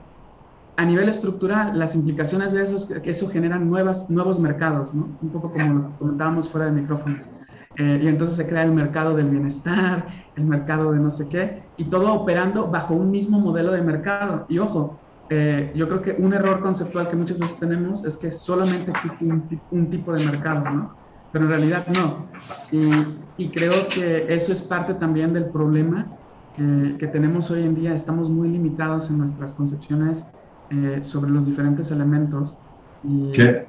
[0.76, 5.08] a nivel estructural, las implicaciones de eso eso genera nuevas, nuevos mercados, ¿no?
[5.20, 7.28] Un poco como lo comentábamos fuera de micrófonos.
[7.76, 11.64] Eh, y entonces se crea el mercado del bienestar, el mercado de no sé qué,
[11.76, 14.46] y todo operando bajo un mismo modelo de mercado.
[14.48, 15.00] Y ojo,
[15.30, 19.26] eh, yo creo que un error conceptual que muchas veces tenemos es que solamente existe
[19.26, 20.96] un, tipo de mercado, ¿no?
[21.30, 22.30] Pero en realidad no.
[22.70, 26.10] Y, creo que eso es parte también del problema
[26.54, 27.94] que, tenemos hoy en día.
[27.94, 30.26] Estamos muy limitados en nuestras concepciones
[30.70, 32.58] eh, sobre los diferentes elementos.
[33.02, 33.68] Y, ¿Qué?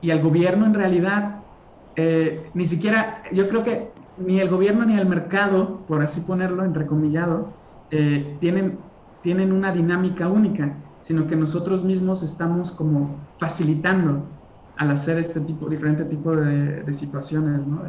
[0.00, 1.44] y el gobierno en realidad,
[1.94, 6.64] eh, ni siquiera, yo creo que ni el gobierno ni el mercado, por así ponerlo,
[6.64, 8.80] entrecomillado, tienen,
[9.22, 14.24] tienen una dinámica única sino que nosotros mismos estamos como facilitando
[14.76, 17.80] al hacer este tipo, diferente tipo de, situaciones, ¿no?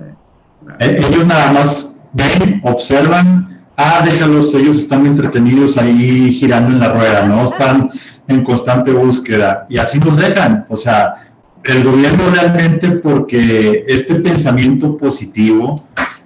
[0.80, 6.94] Eh, ellos nada más ven, observan, ah, déjalos, ellos están entretenidos ahí girando en la
[6.94, 7.44] rueda, ¿no?
[7.44, 7.90] Están
[8.28, 11.16] en constante búsqueda y así nos dejan, o sea,
[11.64, 15.76] el gobierno realmente porque este pensamiento positivo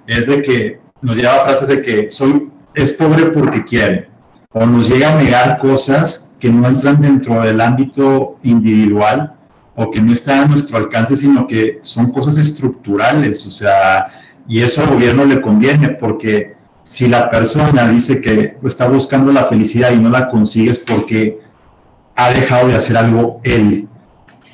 [0.08, 4.10] es de que nos lleva a frases de que soy, es pobre porque quiere,
[4.52, 9.36] o nos llega a negar cosas que no entran dentro del ámbito individual
[9.76, 14.08] o que no están a nuestro alcance, sino que son cosas estructurales, o sea,
[14.48, 19.46] y eso al gobierno le conviene, porque si la persona dice que está buscando la
[19.46, 21.40] felicidad y no la consigue es porque
[22.16, 23.88] ha dejado de hacer algo él.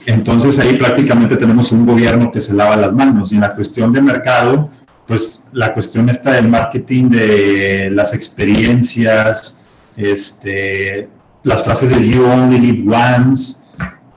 [0.06, 3.32] Entonces ahí prácticamente tenemos un gobierno que se lava las manos.
[3.32, 4.70] Y en la cuestión de mercado,
[5.08, 11.10] pues la cuestión está del marketing, de las experiencias, este,
[11.48, 13.64] las frases de You Only Live Once,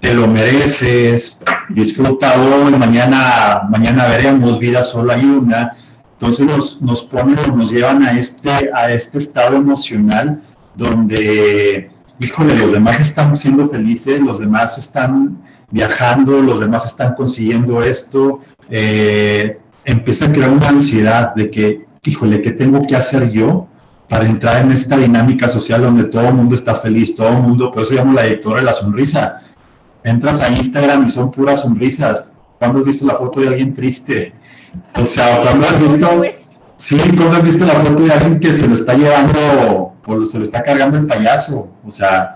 [0.01, 5.77] te lo mereces, disfruta hoy, mañana, mañana veremos, vida solo hay una.
[6.15, 10.43] Entonces nos, nos ponen nos llevan a este, a este estado emocional
[10.75, 15.41] donde, híjole, los demás están siendo felices, los demás están
[15.71, 22.43] viajando, los demás están consiguiendo esto, eh, empieza a crear una ansiedad de que, híjole,
[22.43, 23.70] ¿qué tengo que hacer yo
[24.11, 27.71] para entrar en esta dinámica social donde todo el mundo está feliz, todo el mundo,
[27.71, 29.41] por eso llamo la directora de la sonrisa.
[30.03, 32.33] Entras a Instagram y son puras sonrisas.
[32.59, 34.35] ¿Cuándo has visto la foto de alguien triste?
[34.97, 36.23] O sea, ¿cuándo has visto...
[36.77, 39.39] Sí, ¿cuándo has visto la foto de alguien que se lo está llevando
[40.07, 42.35] o se lo está cargando el payaso, o sea,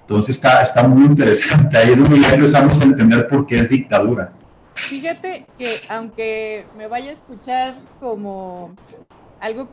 [0.00, 3.70] entonces está, está muy interesante, ahí es donde ya empezamos a entender por qué es
[3.70, 4.32] dictadura.
[4.74, 8.74] Fíjate que aunque me vaya a escuchar como
[9.40, 9.68] algo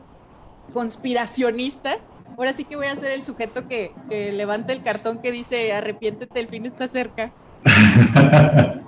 [0.72, 1.98] conspiracionista,
[2.36, 5.72] ahora sí que voy a ser el sujeto que, que levanta el cartón que dice
[5.72, 7.32] arrepiéntete, el fin está cerca.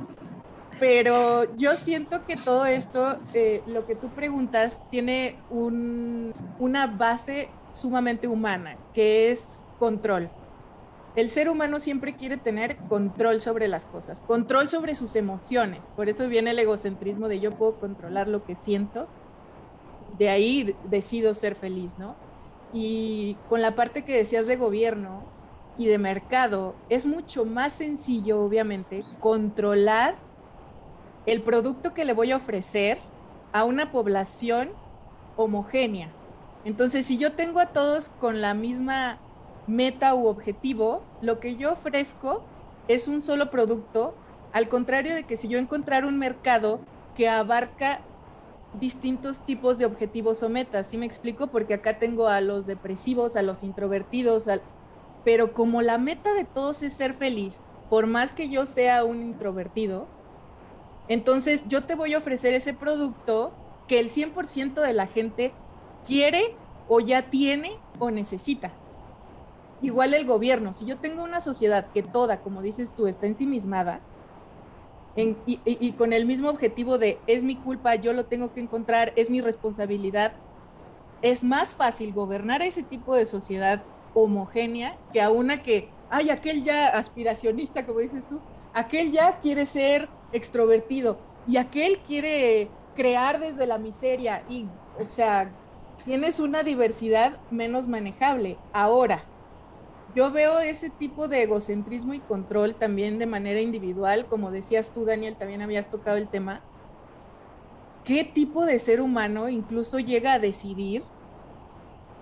[0.81, 7.49] Pero yo siento que todo esto, eh, lo que tú preguntas, tiene un, una base
[7.73, 10.31] sumamente humana, que es control.
[11.17, 15.91] El ser humano siempre quiere tener control sobre las cosas, control sobre sus emociones.
[15.97, 19.09] Por eso viene el egocentrismo de yo puedo controlar lo que siento.
[20.19, 22.17] De ahí decido ser feliz, ¿no?
[22.73, 25.23] Y con la parte que decías de gobierno
[25.79, 30.17] y de mercado, es mucho más sencillo, obviamente, controlar
[31.25, 32.99] el producto que le voy a ofrecer
[33.53, 34.71] a una población
[35.37, 36.11] homogénea.
[36.65, 39.19] Entonces, si yo tengo a todos con la misma
[39.67, 42.43] meta u objetivo, lo que yo ofrezco
[42.89, 44.15] es un solo producto,
[44.53, 46.81] al contrario de que si yo encontrar un mercado
[47.15, 48.01] que abarca
[48.75, 51.49] distintos tipos de objetivos o metas, ¿sí me explico?
[51.49, 54.49] Porque acá tengo a los depresivos, a los introvertidos,
[55.25, 59.23] pero como la meta de todos es ser feliz, por más que yo sea un
[59.23, 60.07] introvertido,
[61.09, 63.53] entonces yo te voy a ofrecer ese producto
[63.87, 65.53] que el 100% de la gente
[66.07, 66.55] quiere
[66.89, 68.71] o ya tiene o necesita.
[69.81, 74.01] Igual el gobierno, si yo tengo una sociedad que toda, como dices tú, está ensimismada
[75.17, 79.13] y, y, con el mismo objetivo de es mi culpa, yo lo tengo que encontrar,
[79.17, 80.33] es mi responsabilidad,
[81.23, 83.83] es más fácil gobernar ese tipo de sociedad
[84.15, 88.41] homogénea que a una que, ay, aquel ya aspiracionista, como dices tú,
[88.75, 91.19] aquel ya quiere ser extrovertido
[91.49, 94.67] y aquel quiere crear desde la miseria y,
[95.05, 95.51] o sea,
[96.05, 98.57] tienes una diversidad menos manejable.
[98.73, 99.25] Ahora,
[100.15, 105.05] yo veo ese tipo de egocentrismo y control también de manera individual, como decías tú,
[105.05, 106.61] Daniel, también habías tocado el tema.
[108.05, 111.03] ¿Qué tipo de ser humano incluso llega a decidir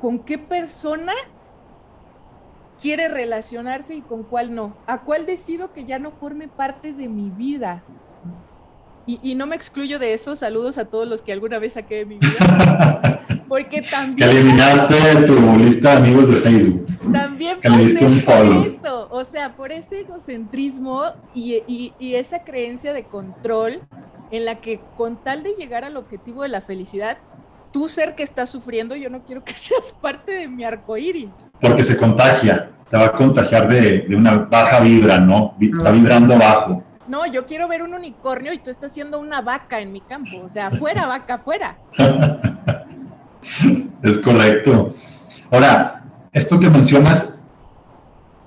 [0.00, 1.12] con qué persona
[2.80, 4.76] quiere relacionarse y con cuál no.
[4.86, 7.82] ¿A cuál decido que ya no forme parte de mi vida?
[9.08, 10.34] Y, no me excluyo de eso.
[10.34, 13.12] Saludos a todos los que alguna vez saqué de mi vida.
[13.48, 14.16] Porque también.
[14.16, 16.86] Que eliminaste de tu lista de amigos de Facebook.
[17.12, 19.08] También por eso.
[19.10, 21.02] O sea, por ese egocentrismo
[21.34, 23.80] y, y esa creencia de control
[24.30, 27.18] en la que, con tal de llegar al objetivo de la felicidad,
[27.72, 31.30] tú ser que estás sufriendo, yo no quiero que seas parte de mi arco iris.
[31.60, 35.54] Porque se contagia, te va a contagiar de, una baja vibra, ¿no?
[35.60, 36.82] Está vibrando bajo.
[37.08, 40.38] No, yo quiero ver un unicornio y tú estás siendo una vaca en mi campo,
[40.44, 41.78] o sea, fuera vaca, fuera.
[44.02, 44.94] es correcto.
[45.50, 47.40] Ahora, esto que mencionas,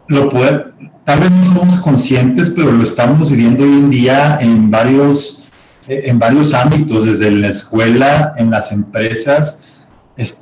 [0.07, 0.65] lo puede,
[1.05, 5.39] tal vez no somos conscientes, pero lo estamos viviendo hoy en día en varios
[5.89, 9.65] en varios ámbitos, desde la escuela, en las empresas,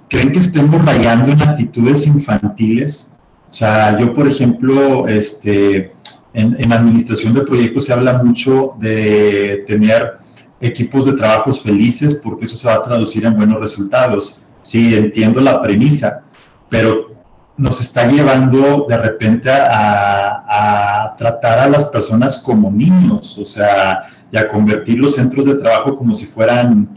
[0.10, 3.15] creen que estemos rayando en actitudes infantiles.
[3.50, 5.93] O sea, yo, por ejemplo, este,
[6.34, 10.17] en, en administración de proyectos se habla mucho de tener
[10.60, 14.41] equipos de trabajos felices porque eso se va a traducir en buenos resultados.
[14.68, 16.24] Sí, entiendo la premisa,
[16.68, 17.16] pero
[17.56, 24.36] nos está llevando de repente a, tratar a las personas como niños, o sea, y
[24.36, 26.94] a convertir los centros de trabajo como si fueran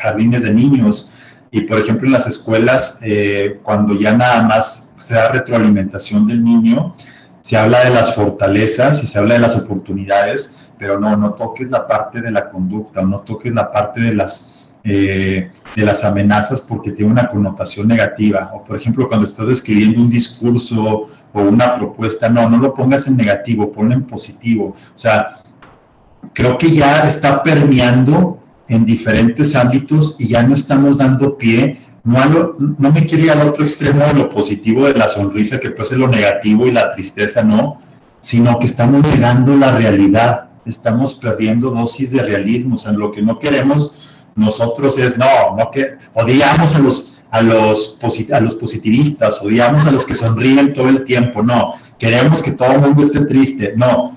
[0.00, 1.12] jardines de niños.
[1.50, 6.42] Y por ejemplo, en las escuelas, eh, cuando ya nada más se da retroalimentación del
[6.42, 6.94] niño,
[7.42, 11.68] se habla de las fortalezas y se habla de las oportunidades, pero no, no toques
[11.68, 16.62] la parte de la conducta, no toques la parte de las, eh, de las amenazas
[16.62, 18.50] porque tiene una connotación negativa.
[18.54, 23.06] O por ejemplo, cuando estás escribiendo un discurso o una propuesta, no, no lo pongas
[23.06, 24.74] en negativo, ponlo en positivo.
[24.94, 25.38] O sea,
[26.32, 32.56] creo que ya está permeando en diferentes ámbitos y ya no estamos dando pie, no,
[32.78, 35.88] no me quiero ir al otro extremo de lo positivo de la sonrisa, que puede
[35.90, 37.78] ser lo negativo y la tristeza, no,
[38.20, 43.22] sino que estamos negando la realidad, estamos perdiendo dosis de realismo, o sea, lo que
[43.22, 47.98] no queremos nosotros es, no, no que odiamos a los, a los,
[48.32, 52.72] a los positivistas, odiamos a los que sonríen todo el tiempo, no, queremos que todo
[52.72, 54.16] el mundo esté triste, no,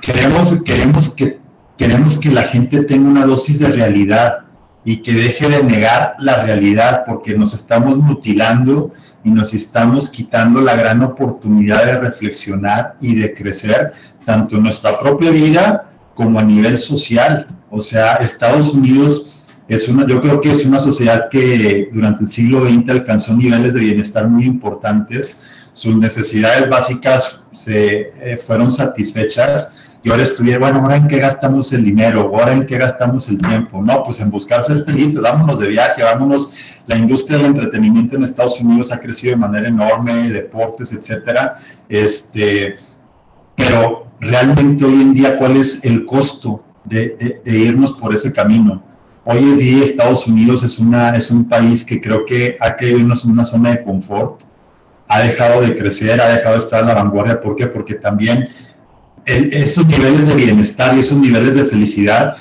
[0.00, 1.44] queremos, queremos que
[1.76, 4.40] queremos que la gente tenga una dosis de realidad
[4.84, 8.92] y que deje de negar la realidad porque nos estamos mutilando
[9.24, 13.92] y nos estamos quitando la gran oportunidad de reflexionar y de crecer
[14.26, 17.46] tanto en nuestra propia vida como a nivel social.
[17.70, 19.33] O sea, Estados Unidos
[19.68, 23.74] Es una, yo creo que es una sociedad que durante el siglo XX alcanzó niveles
[23.74, 25.42] de bienestar muy importantes,
[25.72, 31.72] sus necesidades básicas se eh, fueron satisfechas y ahora estudié, bueno, ahora en qué gastamos
[31.72, 35.58] el dinero, ahora en qué gastamos el tiempo, no, pues en buscar ser felices, vámonos
[35.58, 36.52] de viaje, vámonos,
[36.86, 41.58] la industria del entretenimiento en Estados Unidos ha crecido de manera enorme, deportes, etcétera,
[41.88, 42.76] este,
[43.56, 48.82] pero realmente hoy en día, ¿cuál es el costo de, irnos por ese camino?
[49.26, 52.98] Hoy en día Estados Unidos es, una, es un país que creo que ha caído
[52.98, 54.42] en una zona de confort,
[55.08, 57.40] ha dejado de crecer, ha dejado de estar a la vanguardia.
[57.40, 57.66] ¿Por qué?
[57.66, 58.48] Porque también
[59.24, 62.36] esos niveles de bienestar y esos niveles de felicidad,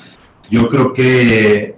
[0.50, 1.78] yo creo que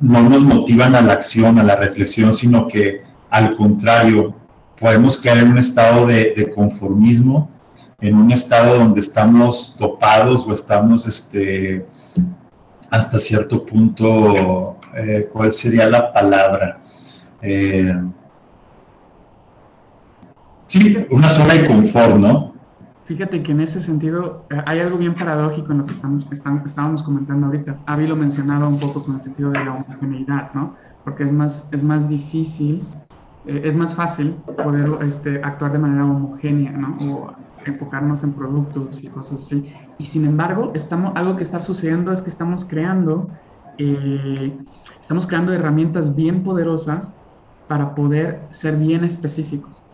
[0.00, 4.34] no nos motivan a la acción, a la reflexión, sino que al contrario,
[4.78, 7.50] podemos caer en un estado de, conformismo,
[7.98, 11.86] en un estado donde estamos topados o estamos este,
[12.92, 16.78] hasta cierto punto, eh, ¿cuál sería la palabra?
[17.40, 17.90] Eh,
[20.66, 22.52] sí, una zona de confort, ¿no?
[23.06, 26.26] Fíjate que en ese sentido eh, hay algo bien paradójico en lo que estamos,
[26.66, 27.78] estábamos comentando ahorita.
[27.86, 30.76] Avi lo mencionaba un poco con el sentido de la homogeneidad, ¿no?
[31.02, 32.84] Porque es más, es más difícil,
[33.46, 36.98] es más fácil poder este, actuar de manera homogénea, ¿no?
[37.00, 37.32] O
[37.64, 39.72] enfocarnos en productos y cosas así.
[40.02, 43.28] Y sin embargo, estamos, algo que está sucediendo es que estamos creando,
[43.78, 44.58] eh,
[45.00, 47.14] estamos creando herramientas bien poderosas
[47.68, 49.86] para poder ser bien específicos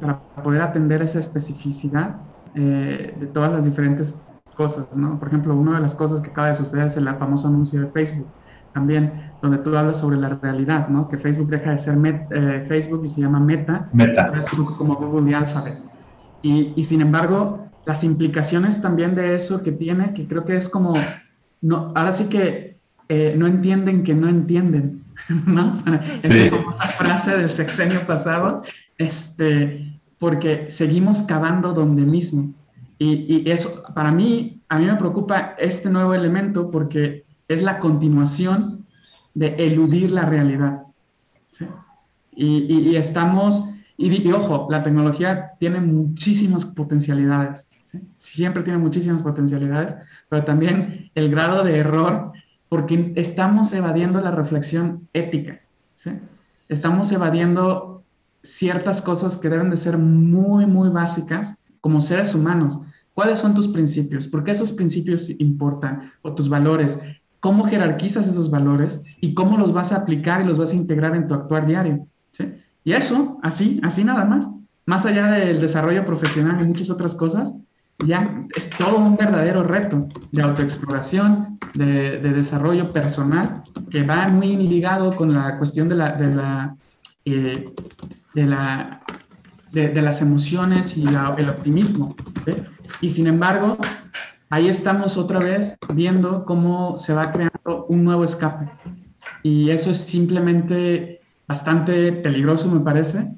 [0.00, 2.20] para poder atender esa especificidad
[2.54, 4.14] eh, de todas las diferentes
[4.54, 5.18] cosas, ¿no?
[5.18, 7.88] Por ejemplo, una de las cosas que acaba de suceder es el famoso anuncio de
[7.88, 8.28] Facebook,
[8.72, 11.08] también, donde tú hablas sobre la realidad, ¿no?
[11.08, 11.98] Que Facebook deja de ser
[12.30, 13.88] eh, Facebook y se llama Meta.
[13.92, 14.32] Meta.
[14.38, 15.74] Es como Google y Alphabet.
[16.44, 20.68] Y, y, sin embargo, las implicaciones también de eso que tiene, que creo que es
[20.68, 20.92] como,
[21.60, 22.74] no, ahora sí que
[23.08, 25.04] eh, no entienden que no entienden,
[25.46, 25.82] ¿no?
[26.22, 28.62] Es como esa frase del sexenio pasado,
[28.96, 32.54] este, porque seguimos cavando donde mismo.
[32.98, 38.86] Y, eso, para mí, a mí me preocupa este nuevo elemento porque es la continuación
[39.34, 40.84] de eludir la realidad.
[42.34, 47.68] Y, estamos, y, ojo, la tecnología tiene muchísimas potencialidades,
[48.14, 49.94] siempre tiene muchísimas potencialidades,
[50.28, 52.32] pero también el grado de error,
[52.68, 55.60] porque estamos evadiendo la reflexión ética,
[56.68, 58.02] estamos evadiendo
[58.42, 62.80] ciertas cosas que deben de ser muy, muy básicas como seres humanos.
[63.14, 64.26] ¿Cuáles son tus principios?
[64.26, 66.10] ¿Por qué esos principios importan?
[66.22, 66.98] ¿O tus valores?
[67.38, 69.02] ¿Cómo jerarquizas esos valores?
[69.20, 72.08] ¿Y cómo los vas a aplicar y los vas a integrar en tu actuar diario?
[72.32, 72.52] ¿Sí?
[72.84, 74.48] Y eso, así, así nada más.
[74.86, 77.52] Más allá del desarrollo profesional y muchas otras cosas,
[78.04, 85.16] ya es todo un verdadero reto de autoexploración, de, desarrollo personal, que va muy ligado
[85.16, 86.76] con la cuestión de la, de la
[87.24, 87.72] eh,
[88.34, 89.00] de, la,
[89.72, 92.14] de, las emociones y el optimismo.
[93.00, 93.78] Y sin embargo,
[94.50, 98.70] ahí estamos otra vez viendo cómo se va creando un nuevo escape.
[99.42, 103.34] Y eso es simplemente bastante peligroso, me parece.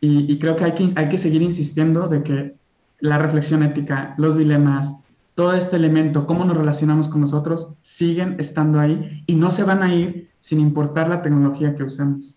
[0.00, 2.54] Y, creo que hay, que hay que seguir insistiendo de que
[3.00, 4.94] la reflexión ética, los dilemas,
[5.34, 9.82] todo este elemento, cómo nos relacionamos con nosotros, siguen estando ahí y no se van
[9.82, 12.36] a ir sin importar la tecnología que usemos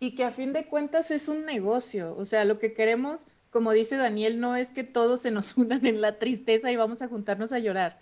[0.00, 2.16] y que a fin de cuentas es un negocio.
[2.16, 5.84] O sea, lo que queremos, como dice Daniel, no es que todos se nos unan
[5.86, 8.00] en la tristeza y vamos a juntarnos a llorar.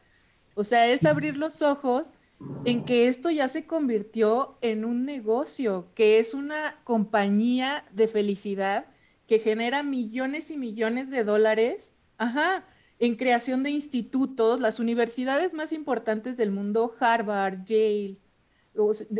[0.55, 2.15] O sea, es abrir los ojos
[2.64, 8.86] en que esto ya se convirtió en un negocio, que es una compañía de felicidad
[9.26, 12.64] que genera millones y millones de dólares, ajá,
[12.99, 18.16] en creación de institutos, las universidades más importantes del mundo, Harvard, Yale,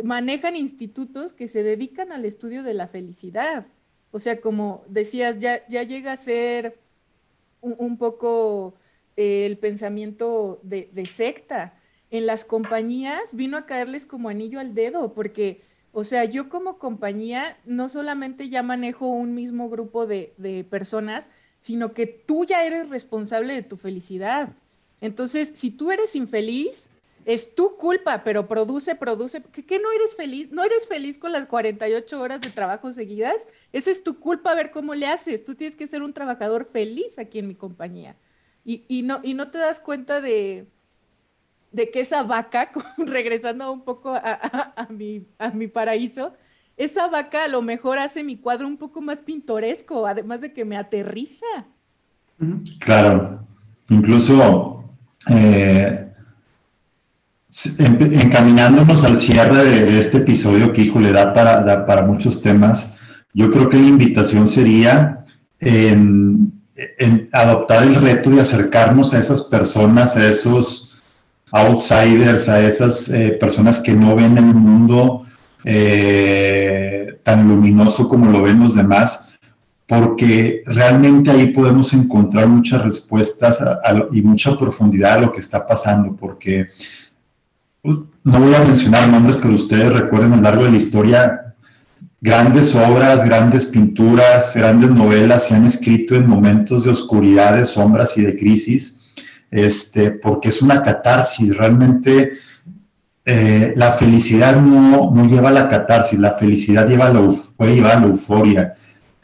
[0.03, 3.67] manejan institutos que se dedican al estudio de la felicidad.
[4.11, 6.79] O sea, como decías, ya, llega a ser
[7.61, 8.75] un, poco
[9.15, 11.78] eh, el pensamiento de, secta.
[12.11, 16.79] En las compañías vino a caerles como anillo al dedo, porque, o sea, yo como
[16.79, 21.29] compañía no solamente ya manejo un mismo grupo de, personas,
[21.59, 24.53] sino que tú ya eres responsable de tu felicidad.
[25.01, 26.89] Entonces, si tú eres infeliz,
[27.25, 29.43] es tu culpa, pero produce, produce.
[29.43, 30.51] ¿Qué, no eres feliz?
[30.51, 33.47] ¿No eres feliz con las 48 horas de trabajo seguidas?
[33.71, 35.45] Esa es tu culpa, a ver cómo le haces.
[35.45, 38.15] Tú tienes que ser un trabajador feliz aquí en mi compañía.
[38.65, 40.67] Y, no, y no te das cuenta de,
[41.71, 46.33] de que esa vaca, regresando un poco a, mi, a mi paraíso,
[46.77, 50.63] esa vaca a lo mejor hace mi cuadro un poco más pintoresco, además de que
[50.65, 51.45] me aterriza.
[52.79, 53.45] Claro,
[53.89, 54.85] incluso
[55.29, 56.09] eh,
[57.77, 62.97] encaminándonos al cierre de, este episodio que, hijo, le da para, para muchos temas,
[63.33, 65.25] yo creo que la invitación sería
[65.59, 66.53] en,
[67.31, 70.88] adoptar el reto de acercarnos a esas personas, a esos
[71.51, 75.25] outsiders, a esas eh, personas que no ven el mundo
[75.63, 79.37] eh, tan luminoso como lo ven los demás,
[79.87, 83.59] porque realmente ahí podemos encontrar muchas respuestas
[84.11, 86.67] y mucha profundidad a lo que está pasando, porque
[87.83, 91.55] no voy a mencionar nombres, pero ustedes recuerden a lo largo de la historia,
[92.21, 98.17] grandes obras, grandes pinturas, grandes novelas se han escrito en momentos de oscuridad, de sombras
[98.17, 98.98] y de crisis,
[99.51, 102.33] este, porque es una catarsis, realmente
[103.25, 107.97] eh, la felicidad no, no, lleva a la catarsis, la felicidad lleva la, puede llevar
[107.97, 108.75] a la euforia,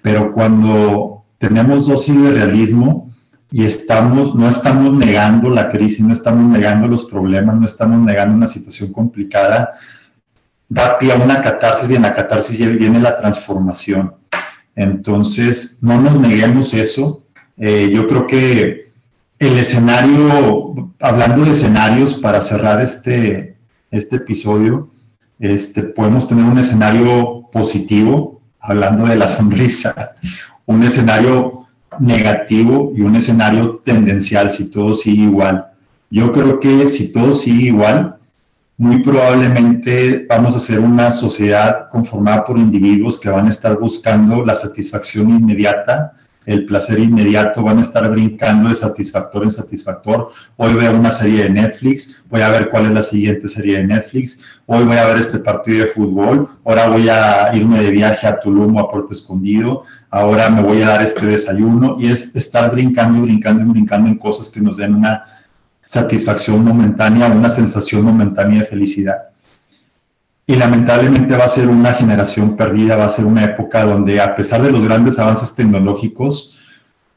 [0.02, 3.06] pero cuando tenemos dosis de realismo,
[3.52, 8.36] y estamos, no estamos negando la crisis, no estamos negando los problemas, no estamos negando
[8.36, 9.76] una situación complicada,
[10.68, 14.14] da pie a una catarsis y en la catarsis viene la transformación.
[14.76, 17.24] Entonces, no nos neguemos eso.
[17.56, 18.85] Eh, yo creo que
[19.48, 23.58] el escenario, hablando de escenarios para cerrar este,
[23.92, 24.90] este episodio,
[25.40, 30.16] este, podemos tener un escenario positivo, hablando de la sonrisa,
[30.66, 31.68] un escenario
[32.00, 35.68] negativo y un escenario tendencial si todo sigue igual.
[36.10, 38.18] Yo creo que si todo sigue igual,
[38.78, 44.44] muy probablemente vamos a ser una sociedad conformada por individuos que van a estar buscando
[44.44, 46.14] la satisfacción inmediata,
[46.46, 50.32] el placer inmediato, van a estar brincando de satisfactor en satisfactor.
[50.58, 53.86] Hoy veo una serie de Netflix, voy a ver cuál es la siguiente serie de
[53.86, 58.28] Netflix, hoy voy a ver este partido de fútbol, ahora voy a irme de viaje
[58.28, 62.36] a Tulum o a Puerto Escondido, ahora me voy a dar este desayuno y es
[62.36, 65.24] estar brincando, brincando y brincando en cosas que nos den una
[65.84, 69.35] satisfacción momentánea, una sensación momentánea de felicidad.
[70.48, 74.36] Y lamentablemente va a ser una generación perdida, va a ser una época donde a
[74.36, 76.56] pesar de los grandes avances tecnológicos,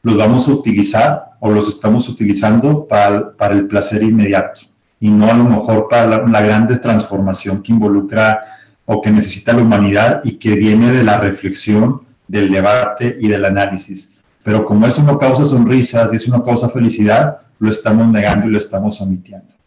[0.01, 4.61] los vamos a utilizar o los estamos utilizando para, el placer inmediato
[4.99, 8.43] y no a lo mejor para la, la grande transformación que involucra
[8.85, 13.45] o que necesita la humanidad y que viene de la reflexión, del debate y del
[13.45, 14.19] análisis.
[14.43, 18.51] Pero como eso no causa sonrisas y eso no causa felicidad, lo estamos negando y
[18.51, 19.58] lo estamos omitiendo.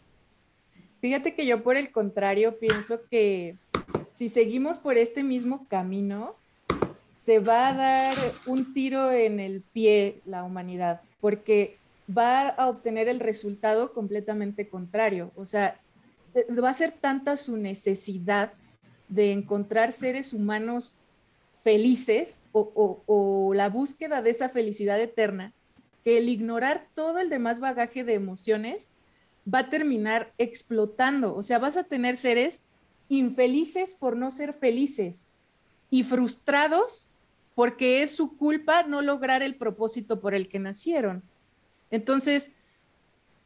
[1.03, 3.57] Fíjate que yo por el contrario pienso que
[4.07, 6.37] si seguimos por este mismo camino,
[7.17, 11.77] se va a dar un tiro en el pie la humanidad, porque
[12.09, 15.33] va a obtener el resultado completamente contrario.
[15.35, 15.77] O sea,
[16.35, 18.53] eh, va a ser tanta su necesidad
[19.09, 20.95] de encontrar seres humanos
[21.65, 25.51] felices o, o, la búsqueda de esa felicidad eterna,
[26.05, 28.92] que el ignorar todo el demás bagaje de emociones
[29.51, 31.35] va a terminar explotando.
[31.35, 32.63] O sea, vas a tener seres
[33.09, 35.29] infelices por no ser felices
[35.89, 37.07] y frustrados
[37.55, 41.23] porque es su culpa no lograr el propósito por el que nacieron.
[41.91, 42.51] Entonces,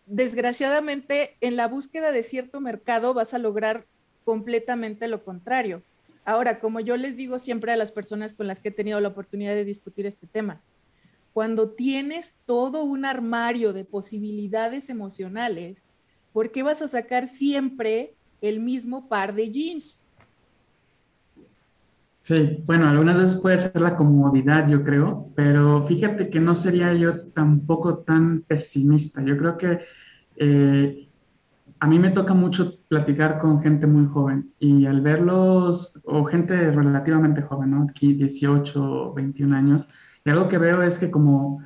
[0.05, 3.85] desgraciadamente, en la búsqueda de cierto mercado vas a lograr
[4.23, 5.83] completamente lo contrario.
[6.23, 9.09] Ahora, como yo les digo siempre a las personas con las que he tenido la
[9.09, 10.61] oportunidad de discutir este tema,
[11.37, 15.87] cuando tienes todo un armario de posibilidades emocionales,
[16.33, 20.01] ¿por qué vas a sacar siempre el mismo par de jeans?
[22.21, 26.91] Sí, bueno, algunas veces puede ser la comodidad, yo creo, pero fíjate que no sería
[26.95, 29.23] yo tampoco tan pesimista.
[29.23, 29.81] Yo creo que
[30.37, 31.07] eh,
[31.79, 36.71] a mí me toca mucho platicar con gente muy joven y al verlos, o gente
[36.71, 37.83] relativamente joven, ¿no?
[37.83, 39.87] Aquí 18, 21 años,
[40.27, 41.61] y algo que veo es que como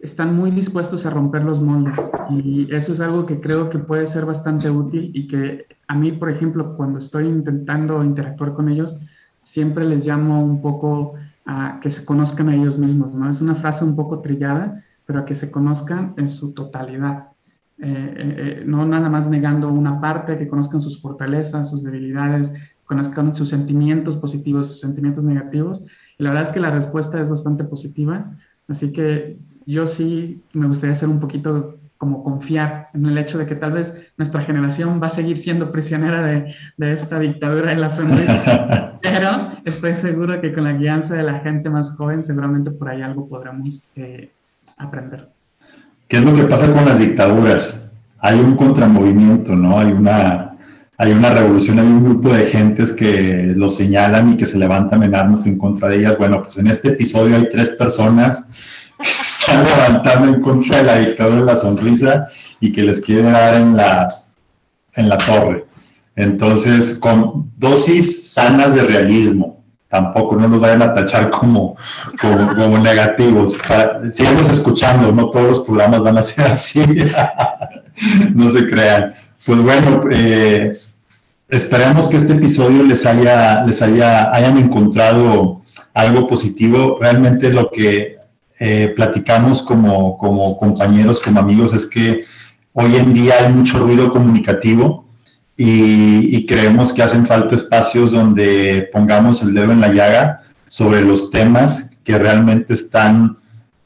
[0.00, 4.06] están muy dispuestos a romper los moldes y eso es algo que creo que puede
[4.06, 8.98] ser bastante útil y que a mí, por ejemplo, cuando estoy intentando interactuar con ellos,
[9.42, 11.12] siempre les llamo un poco
[11.44, 13.28] a que se conozcan a ellos mismos, ¿no?
[13.28, 17.28] Es una frase un poco trillada, pero a que se conozcan en su totalidad.
[17.78, 22.54] Eh, eh, eh, no nada más negando una parte, que conozcan sus fortalezas, sus debilidades,
[22.86, 25.84] conozcan sus sentimientos positivos, sus sentimientos negativos
[26.18, 28.32] la verdad es que la respuesta es bastante positiva,
[28.68, 29.36] así que
[29.66, 33.72] yo sí me gustaría ser un poquito como confiar en el hecho de que tal
[33.72, 38.98] vez nuestra generación va a seguir siendo prisionera de, de esta dictadura de la sonrisa,
[39.02, 39.28] pero
[39.64, 43.28] estoy seguro que con la guianza de la gente más joven seguramente por ahí algo
[43.28, 44.30] podremos eh,
[44.76, 45.28] aprender.
[46.08, 47.94] ¿Qué es lo que pasa con las dictaduras?
[48.18, 49.78] Hay un contramovimiento, ¿no?
[49.78, 50.55] Hay una
[50.98, 55.02] hay una revolución, hay un grupo de gentes que lo señalan y que se levantan
[55.02, 56.16] en armas en contra de ellas.
[56.16, 58.46] Bueno, pues en este episodio hay tres personas
[58.98, 62.28] que están levantando en contra de la dictadura de la sonrisa
[62.60, 64.08] y que les quiere dar en la,
[64.94, 65.66] en la torre.
[66.14, 71.76] Entonces, con dosis sanas de realismo, tampoco no nos vayan a tachar como,
[72.18, 73.58] como, negativos.
[74.12, 76.82] sigamos escuchando, no todos los programas van a ser así,
[78.34, 79.14] no se crean.
[79.44, 80.76] Pues bueno, eh,
[81.48, 85.62] esperemos que este episodio les haya, les haya, hayan encontrado
[85.94, 86.98] algo positivo.
[87.00, 88.18] Realmente lo que
[88.58, 92.24] eh, platicamos como, como compañeros, como amigos, es que
[92.72, 95.06] hoy en día hay mucho ruido comunicativo
[95.56, 101.30] y, creemos que hacen falta espacios donde pongamos el dedo en la llaga sobre los
[101.30, 103.38] temas que realmente están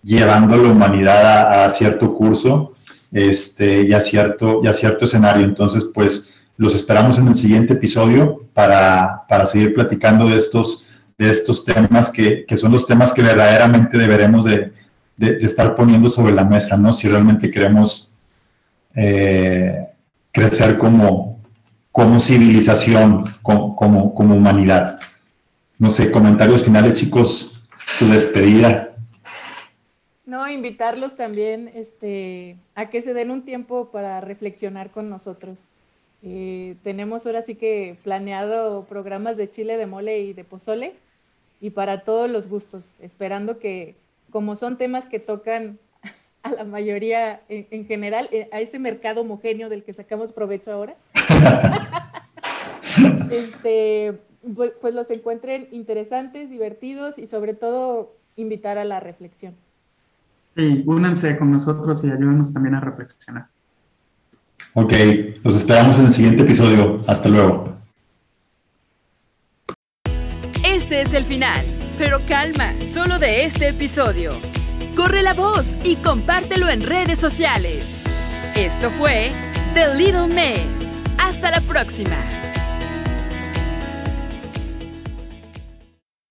[0.03, 2.73] llevando a la humanidad a, cierto curso
[3.13, 5.45] este, y, a cierto, y a cierto escenario.
[5.45, 6.30] Entonces, pues
[6.61, 10.87] los esperamos en el siguiente episodio para, para seguir platicando de estos,
[11.17, 14.71] de estos temas que, que, son los temas que verdaderamente deberemos de,
[15.17, 16.93] de, estar poniendo sobre la mesa, ¿no?
[16.93, 18.13] Si realmente queremos
[18.95, 19.87] eh,
[20.33, 21.41] crecer como,
[21.93, 25.01] como civilización, como, como, humanidad.
[25.79, 28.95] No sé, comentarios finales, chicos, su despedida.
[30.27, 35.65] No, invitarlos también este, a que se den un tiempo para reflexionar con nosotros.
[36.23, 40.95] Eh, tenemos ahora sí que planeado programas de chile, de mole y de pozole
[41.61, 43.95] y para todos los gustos, esperando que
[44.31, 45.79] como son temas que tocan
[46.43, 50.95] a la mayoría en, general, eh, a ese mercado homogéneo del que sacamos provecho ahora,
[53.31, 54.19] este,
[54.55, 59.55] pues, pues, los encuentren interesantes, divertidos y sobre todo invitar a la reflexión.
[60.57, 63.47] Sí, únanse con nosotros y ayúdenos también a reflexionar.
[64.75, 64.93] Ok,
[65.43, 67.03] los esperamos en el siguiente episodio.
[67.07, 67.77] Hasta luego.
[70.65, 71.61] Este es el final,
[71.99, 74.33] pero calma, solo de este episodio.
[74.97, 78.03] Corre la voz y compártelo en redes sociales.
[78.57, 79.31] Esto fue
[79.75, 81.03] The Little Mess.
[81.19, 82.17] Hasta la próxima.